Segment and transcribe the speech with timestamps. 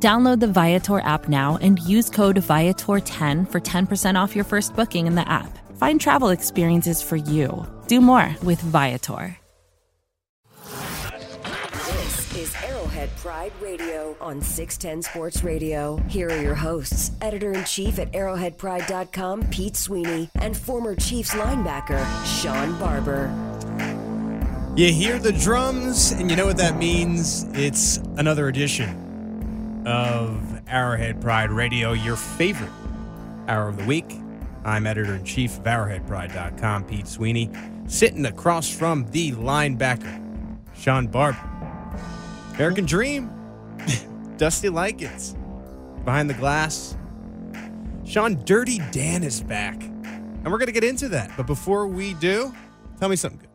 [0.00, 5.08] Download the Viator app now and use code Viator10 for 10% off your first booking
[5.08, 5.58] in the app.
[5.76, 7.66] Find travel experiences for you.
[7.88, 9.36] Do more with Viator.
[11.72, 15.96] This is Arrowhead Pride Radio on 610 Sports Radio.
[16.08, 22.04] Here are your hosts, editor in chief at arrowheadpride.com, Pete Sweeney, and former Chiefs linebacker,
[22.40, 23.34] Sean Barber.
[24.76, 27.46] You hear the drums, and you know what that means.
[27.54, 29.07] It's another edition
[29.88, 32.70] of Arrowhead Pride Radio, your favorite
[33.48, 34.16] hour of the week.
[34.64, 37.50] I'm editor in chief of ArrowheadPride.com, Pete Sweeney,
[37.86, 41.38] sitting across from the linebacker, Sean Barber.
[42.54, 43.30] American Dream,
[44.36, 45.34] Dusty Likens,
[46.04, 46.96] behind the glass.
[48.04, 49.82] Sean Dirty Dan is back.
[49.82, 51.30] And we're going to get into that.
[51.36, 52.54] But before we do,
[53.00, 53.48] tell me something good.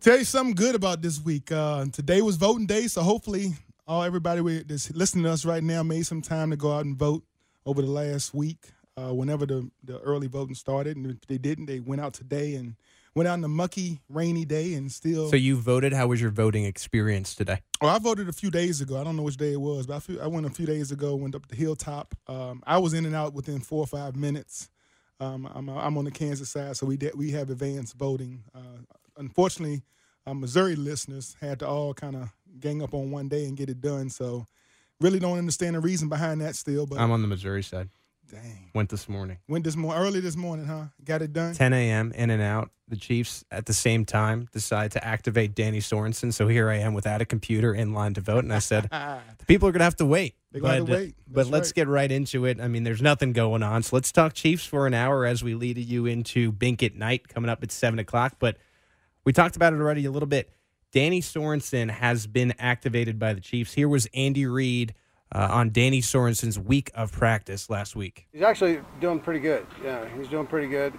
[0.00, 1.52] Tell you something good about this week.
[1.52, 3.52] Uh, today was voting day, so hopefully
[3.92, 6.96] all everybody that's listening to us right now made some time to go out and
[6.96, 7.22] vote
[7.66, 8.70] over the last week.
[8.96, 12.54] Uh, whenever the, the early voting started, and if they didn't, they went out today
[12.54, 12.74] and
[13.14, 15.28] went out on a mucky, rainy day and still.
[15.28, 15.92] So you voted.
[15.92, 17.60] How was your voting experience today?
[17.82, 18.98] Well, I voted a few days ago.
[18.98, 21.14] I don't know which day it was, but I, I went a few days ago.
[21.14, 22.14] Went up the hilltop.
[22.26, 24.70] Um, I was in and out within four or five minutes.
[25.20, 28.42] Um, I'm, I'm on the Kansas side, so we did, we have advanced voting.
[28.54, 28.80] Uh,
[29.16, 29.82] unfortunately,
[30.26, 33.68] uh, Missouri listeners had to all kind of gang up on one day and get
[33.68, 34.10] it done.
[34.10, 34.46] So
[35.00, 36.86] really don't understand the reason behind that still.
[36.86, 37.88] But I'm on the Missouri side.
[38.30, 38.70] Dang.
[38.74, 39.38] Went this morning.
[39.46, 40.84] Went this morning, early this morning, huh?
[41.04, 41.54] Got it done.
[41.54, 42.12] 10 a.m.
[42.12, 42.70] in and out.
[42.88, 46.32] The Chiefs at the same time decide to activate Danny Sorensen.
[46.32, 49.46] So here I am without a computer in line to vote, and I said, the
[49.46, 50.34] people are gonna have to wait.
[50.50, 51.14] They're have to wait.
[51.26, 51.74] but let's right.
[51.74, 52.60] get right into it.
[52.60, 55.54] I mean, there's nothing going on, so let's talk Chiefs for an hour as we
[55.54, 58.36] lead you into Bink at night coming up at seven o'clock.
[58.38, 58.56] But
[59.24, 60.50] we talked about it already a little bit.
[60.92, 63.72] Danny Sorensen has been activated by the Chiefs.
[63.72, 64.94] Here was Andy Reid
[65.34, 68.26] uh, on Danny Sorensen's week of practice last week.
[68.32, 69.66] He's actually doing pretty good.
[69.82, 70.92] Yeah, he's doing pretty good.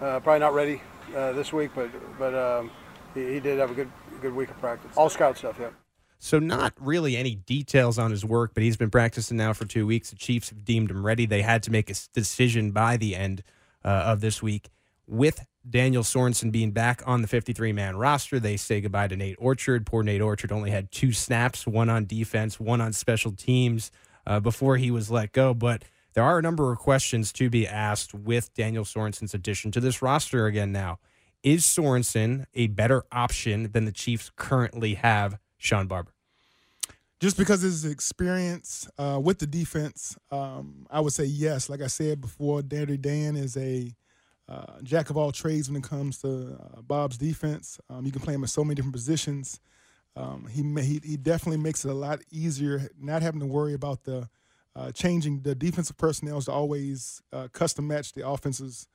[0.00, 0.80] Uh, probably not ready
[1.16, 2.70] uh, this week, but but um,
[3.12, 3.90] he, he, did have a good
[4.22, 4.92] good week of practice.
[4.96, 5.70] All scout stuff, yeah.
[6.18, 9.86] So not really any details on his work, but he's been practicing now for two
[9.86, 10.10] weeks.
[10.10, 11.26] The Chiefs have deemed him ready.
[11.26, 13.42] They had to make a decision by the end
[13.84, 14.68] uh, of this week
[15.10, 19.36] with Daniel Sorensen being back on the 53 man roster, they say goodbye to Nate
[19.38, 19.84] Orchard.
[19.84, 23.90] Poor Nate Orchard only had two snaps, one on defense, one on special teams
[24.26, 25.52] uh, before he was let go.
[25.52, 25.84] But
[26.14, 30.00] there are a number of questions to be asked with Daniel Sorensen's addition to this
[30.00, 30.98] roster again now.
[31.42, 36.12] Is Sorensen a better option than the Chiefs currently have, Sean Barber?
[37.18, 41.68] Just because his experience uh, with the defense, um, I would say yes.
[41.68, 43.94] Like I said before, Danny Dan is a
[44.50, 47.78] uh, jack of all trades when it comes to uh, Bob's defense.
[47.88, 49.60] Um, you can play him in so many different positions.
[50.16, 54.02] Um, he, he he definitely makes it a lot easier not having to worry about
[54.02, 54.28] the
[54.74, 58.88] uh, changing the defensive personnel to always uh, custom match the offense's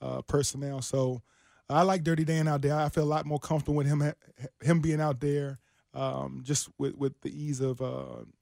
[0.00, 0.80] uh, personnel.
[0.80, 1.20] So
[1.68, 2.74] I like Dirty Dan out there.
[2.74, 4.14] I feel a lot more comfortable with him
[4.62, 5.58] him being out there.
[5.94, 7.82] Um, just with, with the ease of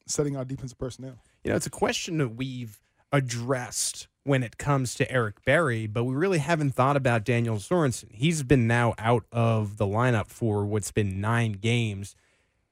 [0.06, 1.18] setting our defensive personnel.
[1.42, 2.80] You know, it's a question that we've
[3.10, 8.12] addressed when it comes to Eric Berry, but we really haven't thought about Daniel Sorensen.
[8.12, 12.14] He's been now out of the lineup for what's been nine games.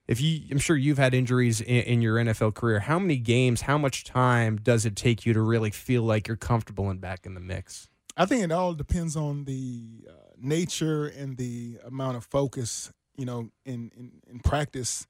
[0.07, 2.81] If you, I'm sure you've had injuries in, in your NFL career.
[2.81, 3.63] How many games?
[3.63, 7.27] How much time does it take you to really feel like you're comfortable and back
[7.27, 7.89] in the mix?
[8.17, 13.25] I think it all depends on the uh, nature and the amount of focus, you
[13.25, 15.07] know, in, in, in practice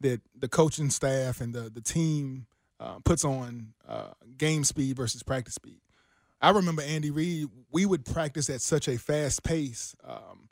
[0.00, 2.46] that the coaching staff and the the team
[2.80, 5.80] uh, puts on uh, game speed versus practice speed.
[6.40, 7.46] I remember Andy Reid.
[7.70, 10.48] We would practice at such a fast pace, um,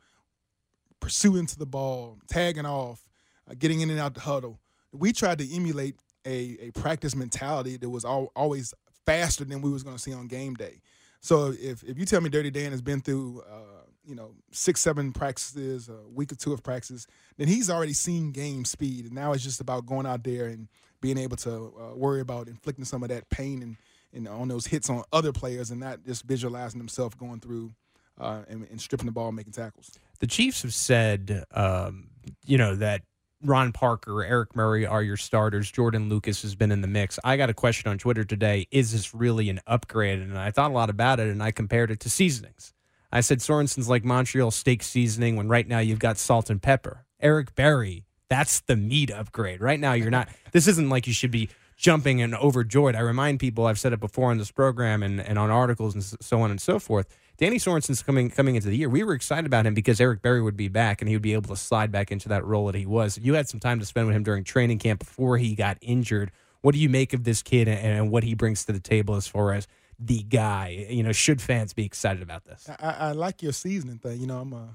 [1.01, 3.03] pursuing to the ball, tagging off,
[3.51, 4.59] uh, getting in and out the huddle.
[4.93, 8.73] We tried to emulate a, a practice mentality that was all, always
[9.05, 10.81] faster than we was going to see on game day.
[11.21, 14.81] So if, if you tell me Dirty Dan has been through, uh, you know, six,
[14.81, 19.05] seven practices, a week or two of practices, then he's already seen game speed.
[19.05, 20.69] And now it's just about going out there and
[21.03, 23.77] being able to uh, worry about inflicting some of that pain and,
[24.15, 27.73] and on those hits on other players and not just visualizing himself going through
[28.19, 29.91] uh, and, and, stripping the ball, and making tackles.
[30.21, 32.09] The Chiefs have said, um,
[32.47, 33.03] you know, that
[33.43, 35.71] Ron Parker, Eric Murray are your starters.
[35.71, 37.19] Jordan Lucas has been in the mix.
[37.25, 38.67] I got a question on Twitter today.
[38.71, 40.21] Is this really an upgrade?
[40.21, 42.73] And I thought a lot about it and I compared it to seasonings.
[43.11, 47.05] I said Sorensen's like Montreal steak seasoning when right now you've got salt and pepper.
[47.21, 49.61] Eric Berry, that's the meat upgrade.
[49.61, 52.95] Right now you're not, this isn't like you should be jumping and overjoyed.
[52.95, 56.03] I remind people, I've said it before on this program and, and on articles and
[56.03, 57.07] so on and so forth.
[57.37, 58.89] Danny Sorensen's coming coming into the year.
[58.89, 61.33] We were excited about him because Eric Berry would be back and he would be
[61.33, 63.19] able to slide back into that role that he was.
[63.19, 66.31] You had some time to spend with him during training camp before he got injured.
[66.61, 69.17] What do you make of this kid and, and what he brings to the table
[69.17, 69.67] as far as
[69.99, 70.87] the guy?
[70.89, 72.71] You know, should fans be excited about this?
[72.79, 74.21] I, I like your seasoning thing.
[74.21, 74.69] You know, I'm a,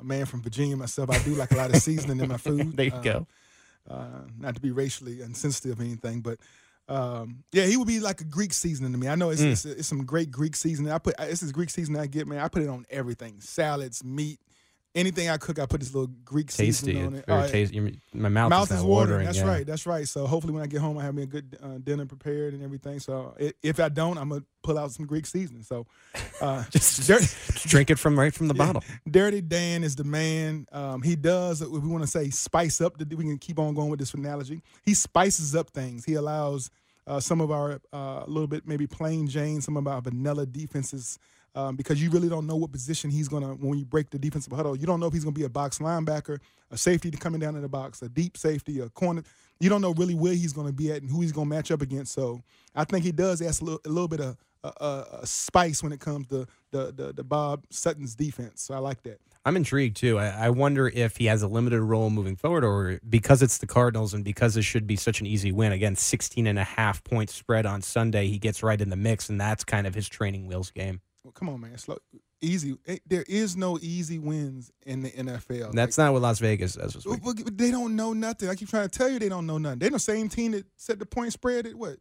[0.00, 1.10] a, man from Virginia myself.
[1.10, 2.76] I do like a lot of seasoning in my food.
[2.76, 3.26] there you uh, go.
[3.88, 6.38] Uh, not to be racially insensitive or anything, but
[6.88, 9.08] um, yeah, he would be like a Greek seasoning to me.
[9.08, 9.52] I know it's, mm.
[9.52, 10.92] it's, it's, some great Greek seasoning.
[10.92, 12.38] I put this is Greek seasoning I get, man.
[12.38, 14.40] I put it on everything: salads, meat,
[14.94, 15.58] anything I cook.
[15.58, 16.72] I put this little Greek tasty.
[16.72, 17.26] seasoning on it.
[17.26, 17.98] Very tasty.
[18.12, 19.08] My mouth, mouth is, is watering.
[19.10, 19.26] watering.
[19.26, 19.48] That's yeah.
[19.48, 19.66] right.
[19.66, 20.06] That's right.
[20.06, 22.62] So hopefully when I get home, I have me a good uh, dinner prepared and
[22.62, 22.98] everything.
[23.00, 25.62] So if I don't, I'm gonna pull out some Greek seasoning.
[25.62, 25.86] So
[26.40, 27.26] uh, just dirty,
[27.68, 28.84] drink it from right from the yeah, bottle.
[29.10, 30.66] Dirty Dan is the man.
[30.72, 31.62] Um, he does.
[31.62, 34.14] If we want to say spice up, the, we can keep on going with this
[34.14, 34.62] analogy.
[34.84, 36.04] He spices up things.
[36.04, 36.70] He allows
[37.06, 40.46] uh, some of our uh, a little bit maybe plain Jane, some of our vanilla
[40.46, 41.18] defenses.
[41.54, 44.18] Um, because you really don't know what position he's going to, when you break the
[44.18, 46.38] defensive huddle, you don't know if he's going to be a box linebacker,
[46.70, 49.22] a safety coming down in the box, a deep safety, a corner.
[49.60, 51.54] You don't know really where he's going to be at and who he's going to
[51.54, 52.14] match up against.
[52.14, 52.40] So
[52.74, 55.92] I think he does ask a little, a little bit of a, a, spice when
[55.92, 58.62] it comes to the, the, the Bob Sutton's defense.
[58.62, 59.18] So I like that.
[59.44, 60.18] I'm intrigued too.
[60.18, 63.66] I, I, wonder if he has a limited role moving forward or because it's the
[63.66, 65.72] Cardinals and because this should be such an easy win.
[65.72, 68.28] Again, 16 and a half point spread on Sunday.
[68.28, 71.00] He gets right in the mix, and that's kind of his training wheels game.
[71.24, 71.78] Well, come on, man.
[71.78, 71.98] Slow,
[72.40, 72.76] easy.
[72.86, 75.72] Eh, there is no easy wins in the NFL.
[75.72, 77.20] That's like, not what Las Vegas says this week.
[77.56, 78.48] They don't know nothing.
[78.48, 79.78] I keep trying to tell you they don't know nothing.
[79.78, 81.98] They're the same team that set the point spread at what?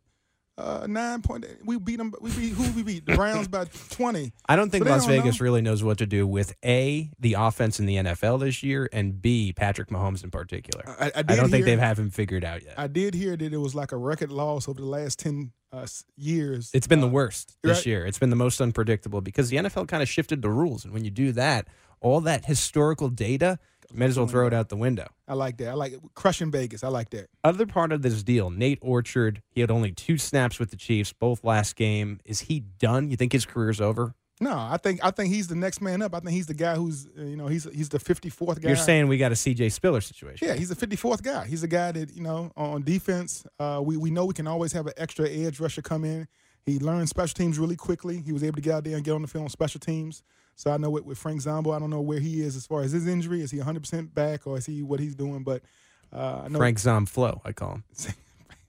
[0.58, 1.46] Uh, nine point.
[1.64, 2.14] We beat them.
[2.22, 2.72] We beat who?
[2.74, 4.34] We beat the Browns by twenty.
[4.48, 5.44] I don't think so Las don't Vegas know.
[5.44, 9.22] really knows what to do with a the offense in the NFL this year, and
[9.22, 10.84] b Patrick Mahomes in particular.
[10.88, 12.76] I, I, I don't hear, think they have him figured out yet.
[12.78, 15.88] I did hear that it was like a record loss over the last ten uh,
[16.18, 16.70] years.
[16.74, 17.86] It's been uh, the worst this right?
[17.86, 18.06] year.
[18.06, 21.06] It's been the most unpredictable because the NFL kind of shifted the rules, and when
[21.06, 21.68] you do that,
[22.02, 23.58] all that historical data
[23.94, 25.08] Might as well throw it out the window.
[25.28, 25.70] I like that.
[25.70, 26.00] I like it.
[26.14, 26.84] crushing Vegas.
[26.84, 27.30] I like that.
[27.44, 29.42] Other part of this deal, Nate Orchard.
[29.50, 32.20] He had only two snaps with the Chiefs, both last game.
[32.26, 33.10] Is he done?
[33.10, 34.16] You think his career's over?
[34.42, 36.16] No, I think I think he's the next man up.
[36.16, 38.70] I think he's the guy who's uh, you know he's he's the fifty fourth guy.
[38.70, 39.70] You're saying we got a C.J.
[39.70, 40.48] Spiller situation?
[40.48, 41.46] Yeah, he's the fifty fourth guy.
[41.46, 43.46] He's the guy that you know on defense.
[43.60, 46.28] Uh, we we know we can always have an extra edge rusher come in.
[46.66, 48.20] He learned special teams really quickly.
[48.20, 50.24] He was able to get out there and get on the field on special teams.
[50.62, 52.84] So I know with, with Frank Zombo, I don't know where he is as far
[52.84, 53.42] as his injury.
[53.42, 55.42] Is he 100% back or is he what he's doing?
[55.42, 55.64] But
[56.14, 57.84] uh, I know Frank Zomflo, I call him.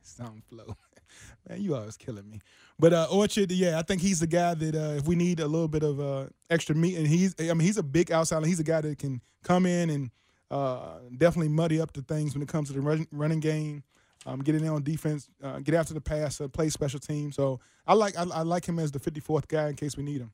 [0.03, 0.75] Zomflo.
[1.51, 2.41] Man, you always killing me.
[2.79, 5.47] But uh, Orchard, yeah, I think he's the guy that uh, if we need a
[5.47, 8.43] little bit of uh, extra meat, and he's, I mean, he's a big outside.
[8.47, 10.11] He's a guy that can come in and
[10.51, 13.83] uh, definitely muddy up the things when it comes to the run, running game.
[14.25, 17.37] Um, get in there on defense, uh, get after the pass, uh, play special teams.
[17.37, 20.23] So I like I, I like him as the 54th guy in case we need
[20.23, 20.33] him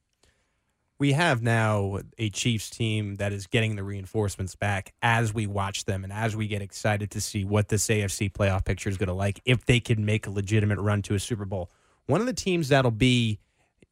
[0.99, 5.85] we have now a Chiefs team that is getting the reinforcements back as we watch
[5.85, 9.09] them and as we get excited to see what this AFC playoff picture is going
[9.09, 11.71] to like if they can make a legitimate run to a Super Bowl.
[12.06, 13.39] One of the teams that'll be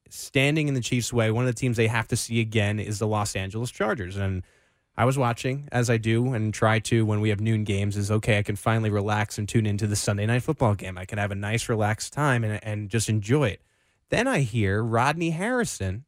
[0.08, 2.98] standing in the Chiefs' way, one of the teams they have to see again is
[2.98, 4.16] the Los Angeles Chargers.
[4.16, 4.42] And
[4.96, 8.10] I was watching, as I do and try to when we have noon games, is
[8.10, 10.98] okay, I can finally relax and tune into the Sunday night football game.
[10.98, 13.60] I can have a nice, relaxed time and, and just enjoy it.
[14.08, 16.04] Then I hear Rodney Harrison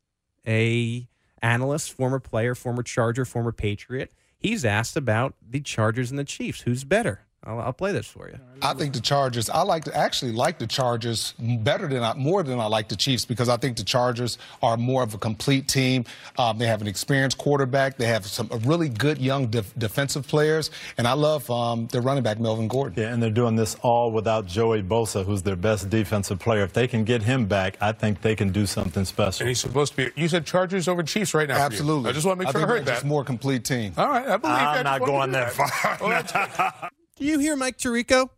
[0.47, 1.09] a
[1.43, 4.13] analyst, former player, former Charger, former Patriot.
[4.39, 6.63] He's asked about the Chargers and the Chiefs.
[6.63, 7.23] Who's better?
[7.45, 8.39] I'll, I'll, play this for you.
[8.61, 9.49] I think the Chargers.
[9.49, 12.97] I like to actually like the Chargers better than I, more than I like the
[12.97, 16.05] Chiefs because I think the Chargers are more of a complete team.
[16.37, 17.97] Um, they have an experienced quarterback.
[17.97, 22.25] They have some really good young def- defensive players, and I love um, their running
[22.25, 23.01] back Melvin Gordon.
[23.01, 26.65] Yeah, and they're doing this all without Joey Bosa, who's their best defensive player.
[26.65, 29.45] If they can get him back, I think they can do something special.
[29.45, 30.21] And he's supposed to be.
[30.21, 31.59] You said Chargers over Chiefs right now.
[31.59, 32.11] Absolutely.
[32.11, 33.05] I just want to make sure I, I heard that.
[33.05, 33.93] more complete team.
[33.97, 34.57] All right, I believe.
[34.57, 36.91] I'm not going that far.
[37.19, 38.31] Do you hear Mike Tirico?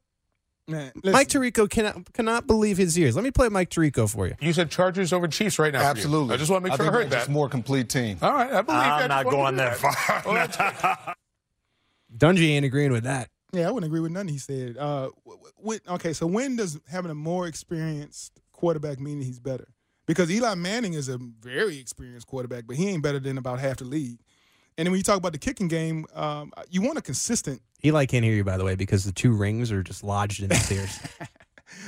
[0.67, 3.17] Man, Mike Tirico cannot cannot believe his ears.
[3.17, 4.37] Let me play Mike Tirico for you.
[4.41, 5.83] You said Chargers over Chiefs right now.
[5.83, 6.35] Absolutely.
[6.35, 7.17] I just want to make sure I, I heard that.
[7.19, 8.19] Just more complete team.
[8.23, 10.23] All right, I believe I'm not going that, far.
[10.25, 10.47] well,
[12.17, 13.31] Dungy ain't agreeing with that.
[13.53, 14.77] Yeah, I wouldn't agree with nothing he said.
[14.79, 15.11] Uh,
[15.89, 19.69] okay, so when does having a more experienced quarterback mean he's better?
[20.07, 23.79] Because Eli Manning is a very experienced quarterback, but he ain't better than about half
[23.79, 24.21] the league.
[24.81, 27.61] And then when you talk about the kicking game, um, you want a consistent.
[27.85, 30.49] Eli can't hear you, by the way, because the two rings are just lodged in
[30.49, 30.99] his ears.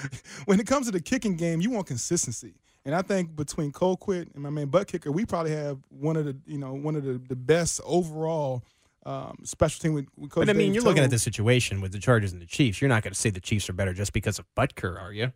[0.44, 2.52] when it comes to the kicking game, you want consistency.
[2.84, 6.26] And I think between Colquitt and my man Butt Kicker, we probably have one of
[6.26, 8.62] the you know one of the, the best overall
[9.06, 10.42] um, special team with, with Coach.
[10.42, 12.82] but I mean, Dave you're looking at the situation with the Chargers and the Chiefs.
[12.82, 15.32] You're not going to say the Chiefs are better just because of Butker, are you?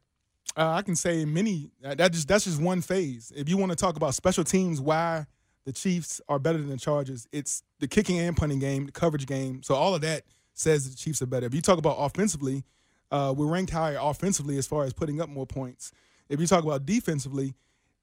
[0.58, 1.70] Uh, I can say many.
[1.82, 3.32] uh, That just that's just one phase.
[3.34, 5.24] If you want to talk about special teams, why
[5.66, 9.26] the Chiefs are better than the Chargers, it's the kicking and punting game, the coverage
[9.26, 9.62] game.
[9.62, 10.22] So all of that
[10.54, 11.44] says the Chiefs are better.
[11.44, 12.64] If you talk about offensively,
[13.10, 15.92] uh, we're ranked higher offensively as far as putting up more points.
[16.28, 17.54] If you talk about defensively,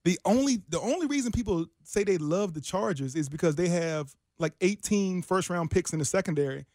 [0.03, 4.13] the only the only reason people say they love the Chargers is because they have
[4.37, 6.65] like 18 first round picks in the secondary,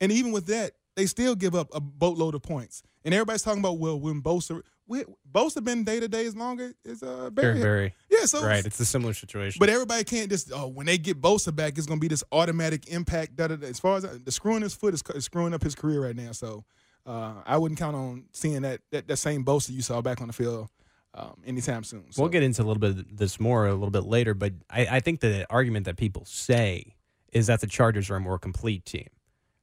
[0.00, 2.82] and even with that, they still give up a boatload of points.
[3.04, 6.74] And everybody's talking about well, when Bosa, we, Bosa been day to day as longer
[6.84, 7.58] as uh, Berry.
[7.58, 7.94] Very, very.
[8.10, 8.66] Yeah, so right.
[8.66, 9.60] It's a similar situation.
[9.60, 12.88] but everybody can't just oh when they get Bosa back, it's gonna be this automatic
[12.88, 13.36] impact.
[13.36, 13.68] Da, da, da.
[13.68, 16.32] As far as the screwing his foot is, is screwing up his career right now.
[16.32, 16.64] So
[17.06, 20.26] uh, I wouldn't count on seeing that, that that same Bosa you saw back on
[20.26, 20.68] the field
[21.14, 22.10] um, anytime soon.
[22.10, 24.52] So, We'll get into a little bit of this more a little bit later, but
[24.68, 26.96] I, I think the argument that people say
[27.32, 29.08] is that the Chargers are a more complete team,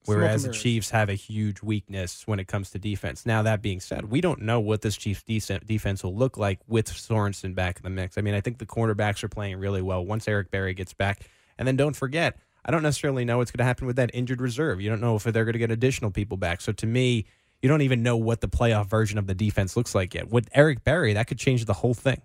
[0.06, 0.62] whereas and the mirrors.
[0.62, 3.26] Chiefs have a huge weakness when it comes to defense.
[3.26, 6.60] Now, that being said, we don't know what this Chiefs decent defense will look like
[6.68, 8.18] with Sorensen back in the mix.
[8.18, 11.28] I mean, I think the cornerbacks are playing really well once Eric Berry gets back.
[11.58, 14.42] And then don't forget, I don't necessarily know what's going to happen with that injured
[14.42, 14.82] reserve.
[14.82, 16.62] You don't know if they're going to get additional people back.
[16.62, 17.26] So to me,
[17.62, 20.30] you don't even know what the playoff version of the defense looks like yet.
[20.30, 22.22] With Eric Berry, that could change the whole thing.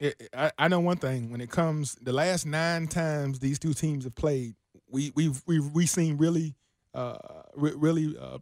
[0.00, 3.74] it, I, I know one thing when it comes the last nine times these two
[3.74, 4.54] teams have played,
[4.90, 6.54] we we've we've we seen really,
[6.96, 7.18] uh,
[7.54, 8.38] re- really uh, uh,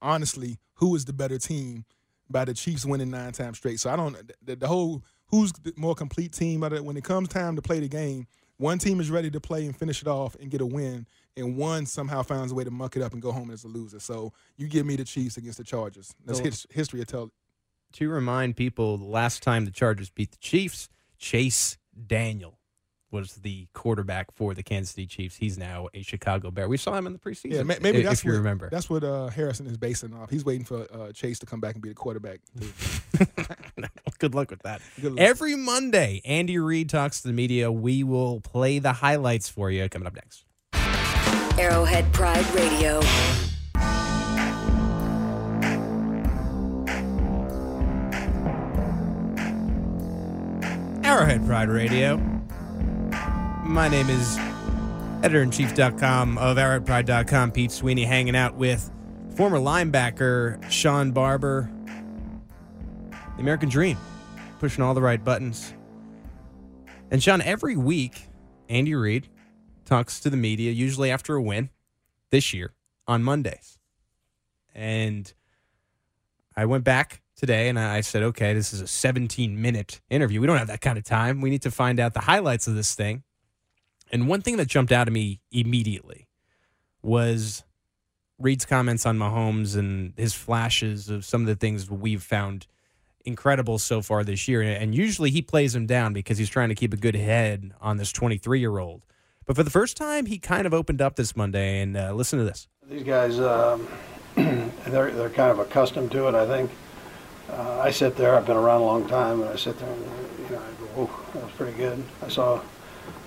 [0.00, 1.84] honestly who is the better team
[2.30, 3.80] by the Chiefs winning nine times straight.
[3.80, 6.60] So I don't the, the whole who's the more complete team.
[6.60, 9.66] But when it comes time to play the game, one team is ready to play
[9.66, 12.70] and finish it off and get a win, and one somehow finds a way to
[12.70, 14.00] muck it up and go home as a loser.
[14.00, 16.14] So you give me the Chiefs against the Chargers.
[16.24, 16.98] That's So- his, history.
[17.00, 17.30] will tell
[17.94, 20.88] to remind people, the last time the Chargers beat the Chiefs,
[21.18, 22.57] Chase Daniel
[23.10, 25.36] was the quarterback for the Kansas City Chiefs.
[25.36, 26.68] He's now a Chicago Bear.
[26.68, 27.52] We saw him in the preseason.
[27.52, 28.68] Yeah, maybe if that's you what, remember.
[28.70, 30.30] That's what uh, Harrison is basing off.
[30.30, 32.40] He's waiting for uh, Chase to come back and be the quarterback.
[34.18, 34.82] Good luck with that.
[35.00, 35.20] Good luck.
[35.20, 37.72] Every Monday, Andy Reid talks to the media.
[37.72, 40.44] We will play the highlights for you coming up next.
[41.58, 43.00] Arrowhead Pride Radio.
[51.02, 52.37] Arrowhead Pride Radio.
[53.68, 54.38] My name is
[55.22, 58.90] editor-in-chief.com of arrowheadpride.com, Pete Sweeney, hanging out with
[59.36, 61.70] former linebacker Sean Barber.
[63.10, 63.98] The American Dream,
[64.58, 65.74] pushing all the right buttons.
[67.10, 68.28] And Sean, every week,
[68.70, 69.28] Andy Reid
[69.84, 71.68] talks to the media, usually after a win,
[72.30, 72.72] this year
[73.06, 73.78] on Mondays.
[74.74, 75.30] And
[76.56, 80.40] I went back today and I said, okay, this is a 17 minute interview.
[80.40, 81.42] We don't have that kind of time.
[81.42, 83.24] We need to find out the highlights of this thing.
[84.10, 86.28] And one thing that jumped out at me immediately
[87.02, 87.64] was
[88.38, 92.66] Reid's comments on Mahomes and his flashes of some of the things we've found
[93.24, 94.62] incredible so far this year.
[94.62, 97.96] And usually he plays him down because he's trying to keep a good head on
[97.96, 99.04] this 23 year old.
[99.46, 101.80] But for the first time, he kind of opened up this Monday.
[101.80, 102.68] And uh, listen to this.
[102.88, 103.88] These guys, um,
[104.34, 106.34] they're they're kind of accustomed to it.
[106.34, 106.70] I think.
[107.50, 108.36] Uh, I sit there.
[108.36, 110.86] I've been around a long time, and I sit there and you know I go,
[110.94, 112.60] "Whoa, that was pretty good." I saw.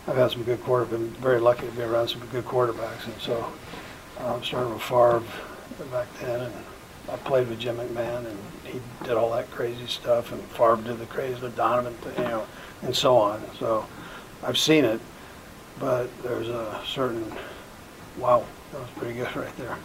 [0.08, 0.86] I've had some good quarter.
[0.86, 3.52] Been very lucky to be around some good quarterbacks, and so
[4.20, 5.24] um, starting with Favre
[5.92, 6.54] back then, and
[7.10, 11.00] I played with Jim McMahon, and he did all that crazy stuff, and Favre did
[11.00, 12.46] the crazy with Donovan, you know,
[12.84, 13.42] and so on.
[13.60, 13.86] So
[14.44, 15.00] I've seen it,
[15.80, 17.32] but there's a certain
[18.18, 19.78] wow, that was pretty good right there.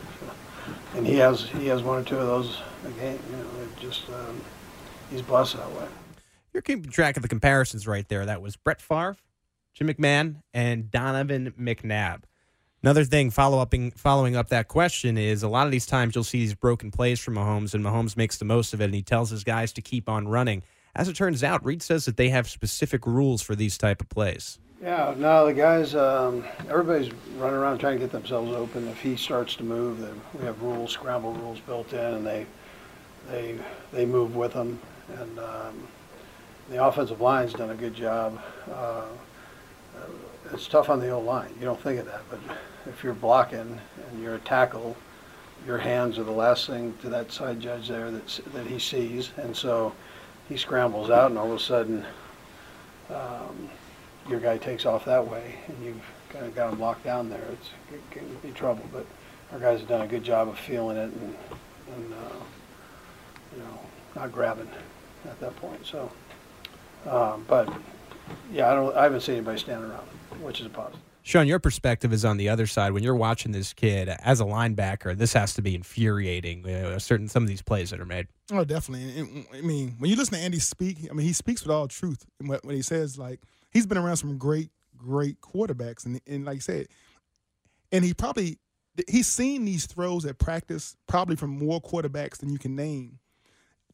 [0.94, 3.18] And he has he has one or two of those a game.
[3.30, 4.40] You know, it just um,
[5.10, 5.86] he's blessed that way.
[6.52, 8.26] You're keeping track of the comparisons right there.
[8.26, 9.16] That was Brett Favre,
[9.76, 12.22] Jim McMahon, and Donovan McNabb.
[12.82, 16.24] Another thing, follow up, following up that question is a lot of these times you'll
[16.24, 19.02] see these broken plays from Mahomes, and Mahomes makes the most of it, and he
[19.02, 20.62] tells his guys to keep on running.
[20.94, 24.08] As it turns out, Reid says that they have specific rules for these type of
[24.08, 24.58] plays.
[24.80, 28.88] Yeah, no, the guys, um, everybody's running around trying to get themselves open.
[28.88, 32.46] If he starts to move, then we have rules, scramble rules built in, and they
[33.30, 33.58] they
[33.92, 34.80] they move with them.
[35.18, 35.88] And um,
[36.70, 38.40] the offensive line's done a good job.
[38.72, 39.06] Uh,
[40.52, 41.52] it's tough on the old line.
[41.58, 42.40] You don't think of that, but
[42.86, 44.96] if you're blocking and you're a tackle,
[45.66, 49.30] your hands are the last thing to that side judge there that that he sees,
[49.36, 49.92] and so
[50.48, 52.04] he scrambles out, and all of a sudden.
[53.08, 53.70] Um,
[54.28, 57.44] your guy takes off that way and you've kind of got him locked down there,
[57.52, 58.84] it's, it can be trouble.
[58.92, 59.06] But
[59.52, 61.36] our guys have done a good job of feeling it and,
[61.94, 62.36] and uh,
[63.54, 63.78] you know,
[64.14, 64.70] not grabbing
[65.24, 65.86] at that point.
[65.86, 66.10] So,
[67.08, 67.72] um, but
[68.52, 68.96] yeah, I don't.
[68.96, 70.06] I haven't seen anybody standing around,
[70.42, 71.00] which is a positive.
[71.22, 72.92] Sean, your perspective is on the other side.
[72.92, 76.64] When you're watching this kid as a linebacker, this has to be infuriating.
[76.64, 78.28] You know, certain some of these plays that are made.
[78.52, 79.18] Oh, definitely.
[79.18, 81.88] And, I mean, when you listen to Andy speak, I mean, he speaks with all
[81.88, 82.24] truth.
[82.38, 83.40] And what, when he says, like,
[83.72, 86.86] he's been around some great, great quarterbacks, and and like I said,
[87.90, 88.58] and he probably
[89.08, 93.18] he's seen these throws at practice probably from more quarterbacks than you can name.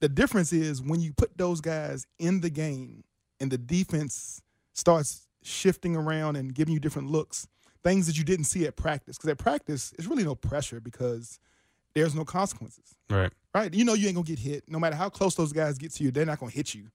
[0.01, 3.05] The difference is when you put those guys in the game
[3.43, 4.41] and the defense
[4.73, 7.49] starts shifting around and giving you different looks,
[7.83, 9.19] things that you didn't see at practice.
[9.19, 11.41] Because at practice, it's really no pressure because
[11.95, 12.95] there's no consequences.
[13.11, 13.33] Right.
[13.53, 13.75] Right.
[13.75, 14.65] You know you ain't gonna get hit.
[14.69, 16.87] No matter how close those guys get to you, they're not gonna hit you.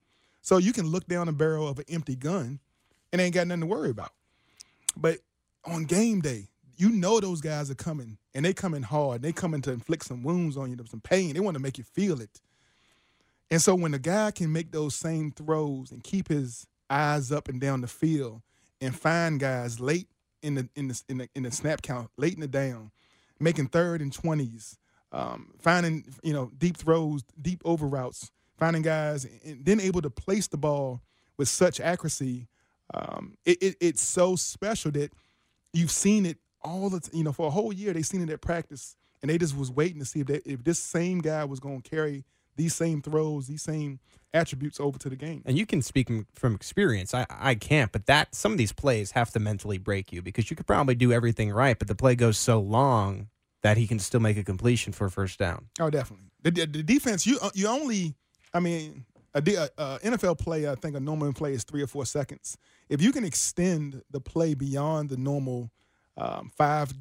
[0.41, 2.59] So you can look down the barrel of an empty gun
[3.11, 4.11] and ain't got nothing to worry about.
[4.95, 5.17] But
[5.65, 9.21] on game day, you know those guys are coming and they coming hard.
[9.21, 11.33] They coming to inflict some wounds on you, some pain.
[11.33, 12.39] They want to make you feel it.
[13.49, 17.47] And so when the guy can make those same throws and keep his eyes up
[17.47, 18.41] and down the field
[18.81, 20.07] and find guys late
[20.41, 22.91] in the in the in the, in the snap count, late in the down,
[23.39, 24.77] making third and twenties,
[25.11, 30.09] um, finding you know deep throws, deep over routes, finding guys, and then able to
[30.09, 31.01] place the ball
[31.37, 32.47] with such accuracy.
[32.93, 35.11] Um, it, it, it's so special that
[35.73, 37.93] you've seen it all the you know for a whole year.
[37.93, 40.63] They've seen it at practice, and they just was waiting to see if they, if
[40.63, 42.23] this same guy was going to carry
[42.57, 43.99] these same throws, these same
[44.33, 45.41] attributes over to the game.
[45.45, 47.13] And you can speak from experience.
[47.13, 50.49] I, I can't, but that some of these plays have to mentally break you because
[50.49, 53.29] you could probably do everything right, but the play goes so long
[53.63, 55.67] that he can still make a completion for a first down.
[55.79, 56.27] Oh, definitely.
[56.43, 58.13] The, the, the defense, you uh, you only,
[58.53, 59.39] I mean, a,
[59.77, 62.57] a NFL play, I think a normal play is three or four seconds.
[62.89, 65.71] If you can extend the play beyond the normal
[66.17, 66.93] um, five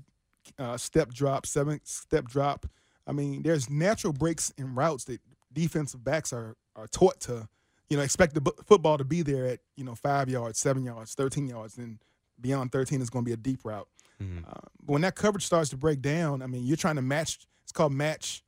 [0.59, 2.67] uh, step drop, seven step drop,
[3.07, 5.21] I mean, there's natural breaks in routes that
[5.57, 7.49] defensive backs are are taught to,
[7.89, 11.15] you know, expect the football to be there at you know five yards, seven yards,
[11.15, 11.99] thirteen yards, and
[12.41, 13.89] beyond thirteen is going to be a deep route.
[14.21, 14.53] Uh,
[14.85, 17.47] but when that coverage starts to break down, I mean, you're trying to match.
[17.65, 18.43] It's called match.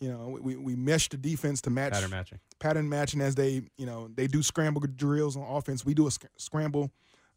[0.00, 2.38] You know, we, we mesh the defense to match Pattern matching.
[2.60, 5.84] pattern matching as they you know they do scramble drills on offense.
[5.84, 6.92] We do a sc- scramble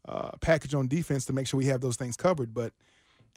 [0.08, 2.54] uh, package on defense to make sure we have those things covered.
[2.54, 2.72] But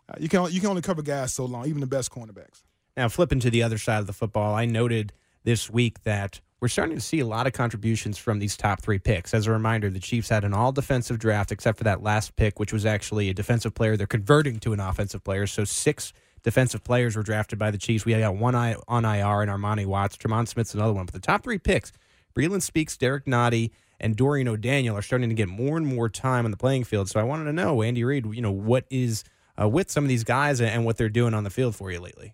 [0.09, 2.61] uh, you can you can only cover guys so long, even the best cornerbacks.
[2.95, 5.11] Now, flipping to the other side of the football, I noted
[5.45, 8.97] this week that we're starting to see a lot of contributions from these top three
[8.97, 9.33] picks.
[9.33, 12.59] As a reminder, the Chiefs had an all defensive draft except for that last pick,
[12.59, 13.95] which was actually a defensive player.
[13.95, 15.47] They're converting to an offensive player.
[15.47, 16.11] So six
[16.43, 18.05] defensive players were drafted by the Chiefs.
[18.05, 20.17] We got one on IR and Armani Watts.
[20.17, 21.05] Tremon Smith's another one.
[21.05, 21.91] But the top three picks,
[22.35, 26.45] Breeland Speaks, Derrick Nnadi, and Dorian O'Daniel are starting to get more and more time
[26.45, 27.09] on the playing field.
[27.09, 29.23] So I wanted to know, Andy Reid, you know, what is
[29.61, 31.99] uh, with some of these guys and what they're doing on the field for you
[31.99, 32.33] lately?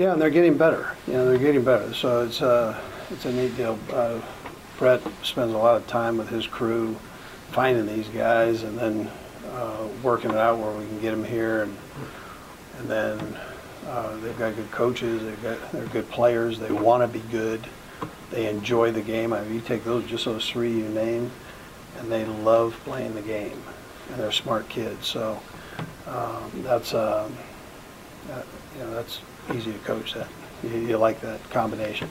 [0.00, 0.96] Yeah, and they're getting better.
[1.06, 1.92] You know, they're getting better.
[1.92, 3.78] So it's uh, it's a neat deal.
[3.92, 4.18] Uh,
[4.78, 6.96] Brett spends a lot of time with his crew
[7.50, 9.10] finding these guys and then
[9.52, 11.64] uh, working it out where we can get them here.
[11.64, 11.76] And
[12.78, 13.38] and then
[13.88, 15.22] uh, they've got good coaches.
[15.22, 16.58] They've got they're good players.
[16.58, 17.60] They want to be good.
[18.30, 19.34] They enjoy the game.
[19.34, 21.30] I mean, you take those just those three you named,
[21.98, 23.62] and they love playing the game.
[24.08, 25.06] And they're smart kids.
[25.06, 25.38] So
[26.06, 27.28] um, that's uh,
[28.78, 30.28] you know that's easy to coach that.
[30.62, 32.10] You, you like that combination,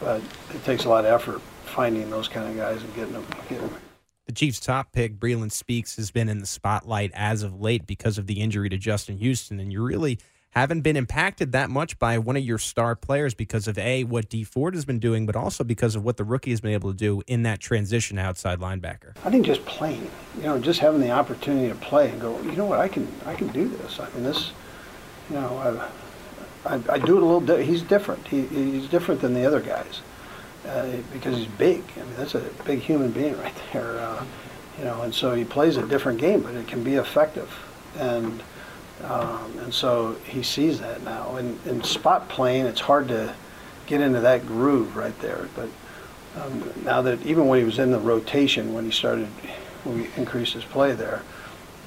[0.00, 0.20] but
[0.54, 3.26] it takes a lot of effort finding those kind of guys and getting them.
[3.48, 3.78] Getting them.
[4.26, 8.18] The Chiefs' top pick, Breeland Speaks, has been in the spotlight as of late because
[8.18, 10.18] of the injury to Justin Houston, and you really
[10.50, 14.28] haven't been impacted that much by one of your star players because of a what
[14.28, 16.92] D Ford has been doing, but also because of what the rookie has been able
[16.92, 19.16] to do in that transition outside linebacker.
[19.24, 22.52] I think just playing, you know, just having the opportunity to play and go, you
[22.52, 23.98] know what, I can, I can do this.
[23.98, 24.52] I mean, this,
[25.30, 25.88] you know, I,
[26.64, 27.40] I, I do it a little.
[27.40, 28.26] Di- he's different.
[28.28, 30.00] He, he's different than the other guys
[30.68, 31.82] uh, because he's big.
[31.96, 33.98] I mean, that's a big human being right there.
[33.98, 34.24] Uh,
[34.78, 37.50] you know, and so he plays a different game, but it can be effective.
[37.98, 38.42] And
[39.04, 41.36] um, and so he sees that now.
[41.36, 43.34] And in spot playing, it's hard to
[43.86, 45.48] get into that groove right there.
[45.56, 45.68] But
[46.40, 49.26] um, now that even when he was in the rotation, when he started,
[49.84, 51.22] when we increased his play there,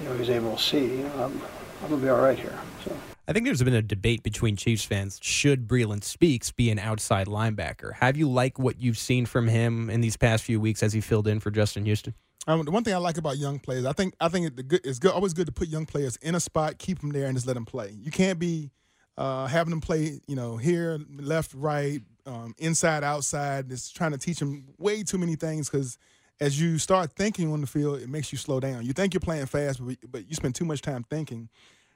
[0.02, 1.42] you know, he was able to see, you know, I'm,
[1.84, 2.58] I'm gonna be all right here.
[2.84, 3.15] So.
[3.28, 5.20] I think there's been a debate between Chiefs fans.
[5.22, 7.94] Should Breeland Speaks be an outside linebacker?
[7.94, 11.02] Have you liked what you've seen from him in these past few weeks as he
[11.02, 12.14] filled in for Justin Houston?
[12.48, 15.00] Um, the one thing I like about young players, I think, I think good, it's
[15.00, 17.48] good, always good to put young players in a spot, keep them there, and just
[17.48, 17.96] let them play.
[17.98, 18.70] You can't be
[19.18, 23.72] uh, having them play, you know, here, left, right, um, inside, outside.
[23.72, 25.98] It's trying to teach them way too many things because
[26.40, 28.86] as you start thinking on the field, it makes you slow down.
[28.86, 31.50] You think you're playing fast, but but you spend too much time thinking.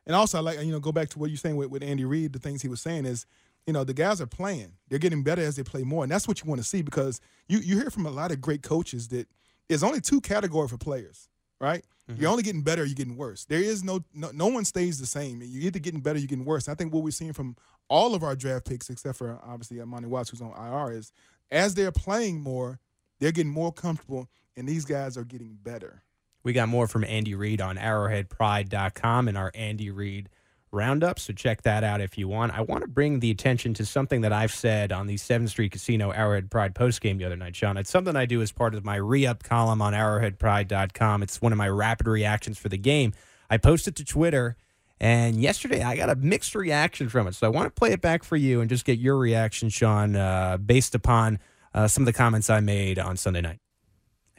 [0.09, 2.03] And also, I like you know go back to what you're saying with, with Andy
[2.03, 2.33] Reid.
[2.33, 3.27] The things he was saying is,
[3.67, 4.73] you know, the guys are playing.
[4.87, 7.21] They're getting better as they play more, and that's what you want to see because
[7.47, 9.27] you you hear from a lot of great coaches that
[9.67, 11.29] there's only two category for players,
[11.61, 11.85] right?
[12.09, 12.21] Mm-hmm.
[12.21, 13.45] You're only getting better, you're getting worse.
[13.45, 15.43] There is no, no no one stays the same.
[15.43, 16.67] You're either getting better, you're getting worse.
[16.67, 17.55] I think what we're seeing from
[17.87, 21.11] all of our draft picks, except for obviously Monty Watts, who's on IR, is
[21.51, 22.79] as they're playing more,
[23.19, 26.01] they're getting more comfortable, and these guys are getting better.
[26.49, 30.29] We got more from Andy Reid on arrowheadpride.com and our Andy Reid
[30.71, 31.19] roundup.
[31.19, 32.57] So check that out if you want.
[32.57, 35.73] I want to bring the attention to something that I've said on the 7th Street
[35.73, 37.77] Casino Arrowhead Pride postgame the other night, Sean.
[37.77, 41.21] It's something I do as part of my re up column on arrowheadpride.com.
[41.21, 43.13] It's one of my rapid reactions for the game.
[43.47, 44.57] I posted to Twitter,
[44.99, 47.35] and yesterday I got a mixed reaction from it.
[47.35, 50.15] So I want to play it back for you and just get your reaction, Sean,
[50.15, 51.37] uh, based upon
[51.75, 53.59] uh, some of the comments I made on Sunday night.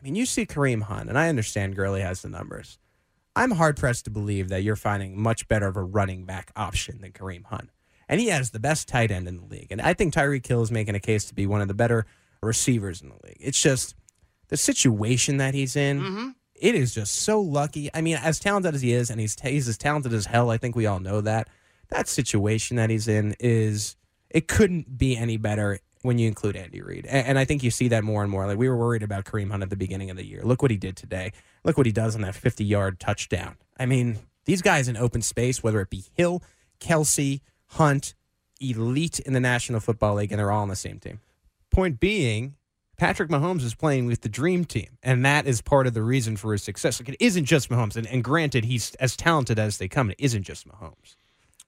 [0.01, 2.79] I mean, you see Kareem Hunt, and I understand Gurley has the numbers.
[3.37, 7.01] I'm hard pressed to believe that you're finding much better of a running back option
[7.01, 7.71] than Kareem Hunt.
[8.09, 9.69] And he has the best tight end in the league.
[9.71, 12.07] And I think Tyreek Hill is making a case to be one of the better
[12.43, 13.37] receivers in the league.
[13.39, 13.95] It's just
[14.49, 16.01] the situation that he's in.
[16.01, 16.29] Mm-hmm.
[16.57, 17.89] It is just so lucky.
[17.95, 20.51] I mean, as talented as he is, and he's he's as talented as hell.
[20.51, 21.49] I think we all know that.
[21.89, 23.97] That situation that he's in is
[24.29, 27.07] it couldn't be any better when you include Andy Reid.
[27.07, 28.47] And, and I think you see that more and more.
[28.47, 30.43] Like we were worried about Kareem Hunt at the beginning of the year.
[30.43, 31.33] Look what he did today.
[31.65, 33.57] Look what he does on that 50 yard touchdown.
[33.79, 36.43] I mean, these guys in open space, whether it be Hill,
[36.81, 38.15] Kelce, Hunt,
[38.61, 41.21] elite in the National Football League, and they're all on the same team.
[41.71, 42.57] Point being,
[42.99, 46.37] Patrick Mahomes is playing with the dream team, and that is part of the reason
[46.37, 47.01] for his success.
[47.01, 50.11] Like it isn't just Mahomes, and, and granted, he's as talented as they come.
[50.11, 51.17] It isn't just Mahomes.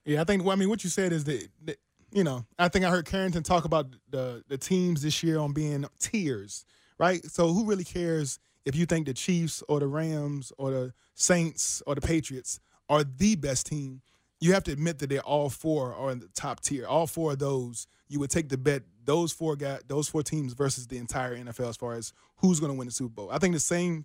[0.05, 0.43] Yeah, I think.
[0.43, 1.77] Well, I mean, what you said is that, that
[2.13, 5.53] you know, I think I heard Carrington talk about the the teams this year on
[5.53, 6.65] being tiers,
[6.97, 7.23] right?
[7.25, 11.81] So who really cares if you think the Chiefs or the Rams or the Saints
[11.87, 14.01] or the Patriots are the best team?
[14.39, 16.85] You have to admit that they're all four are in the top tier.
[16.85, 20.53] All four of those, you would take the bet those four guys, those four teams
[20.53, 23.29] versus the entire NFL as far as who's going to win the Super Bowl.
[23.31, 24.03] I think the same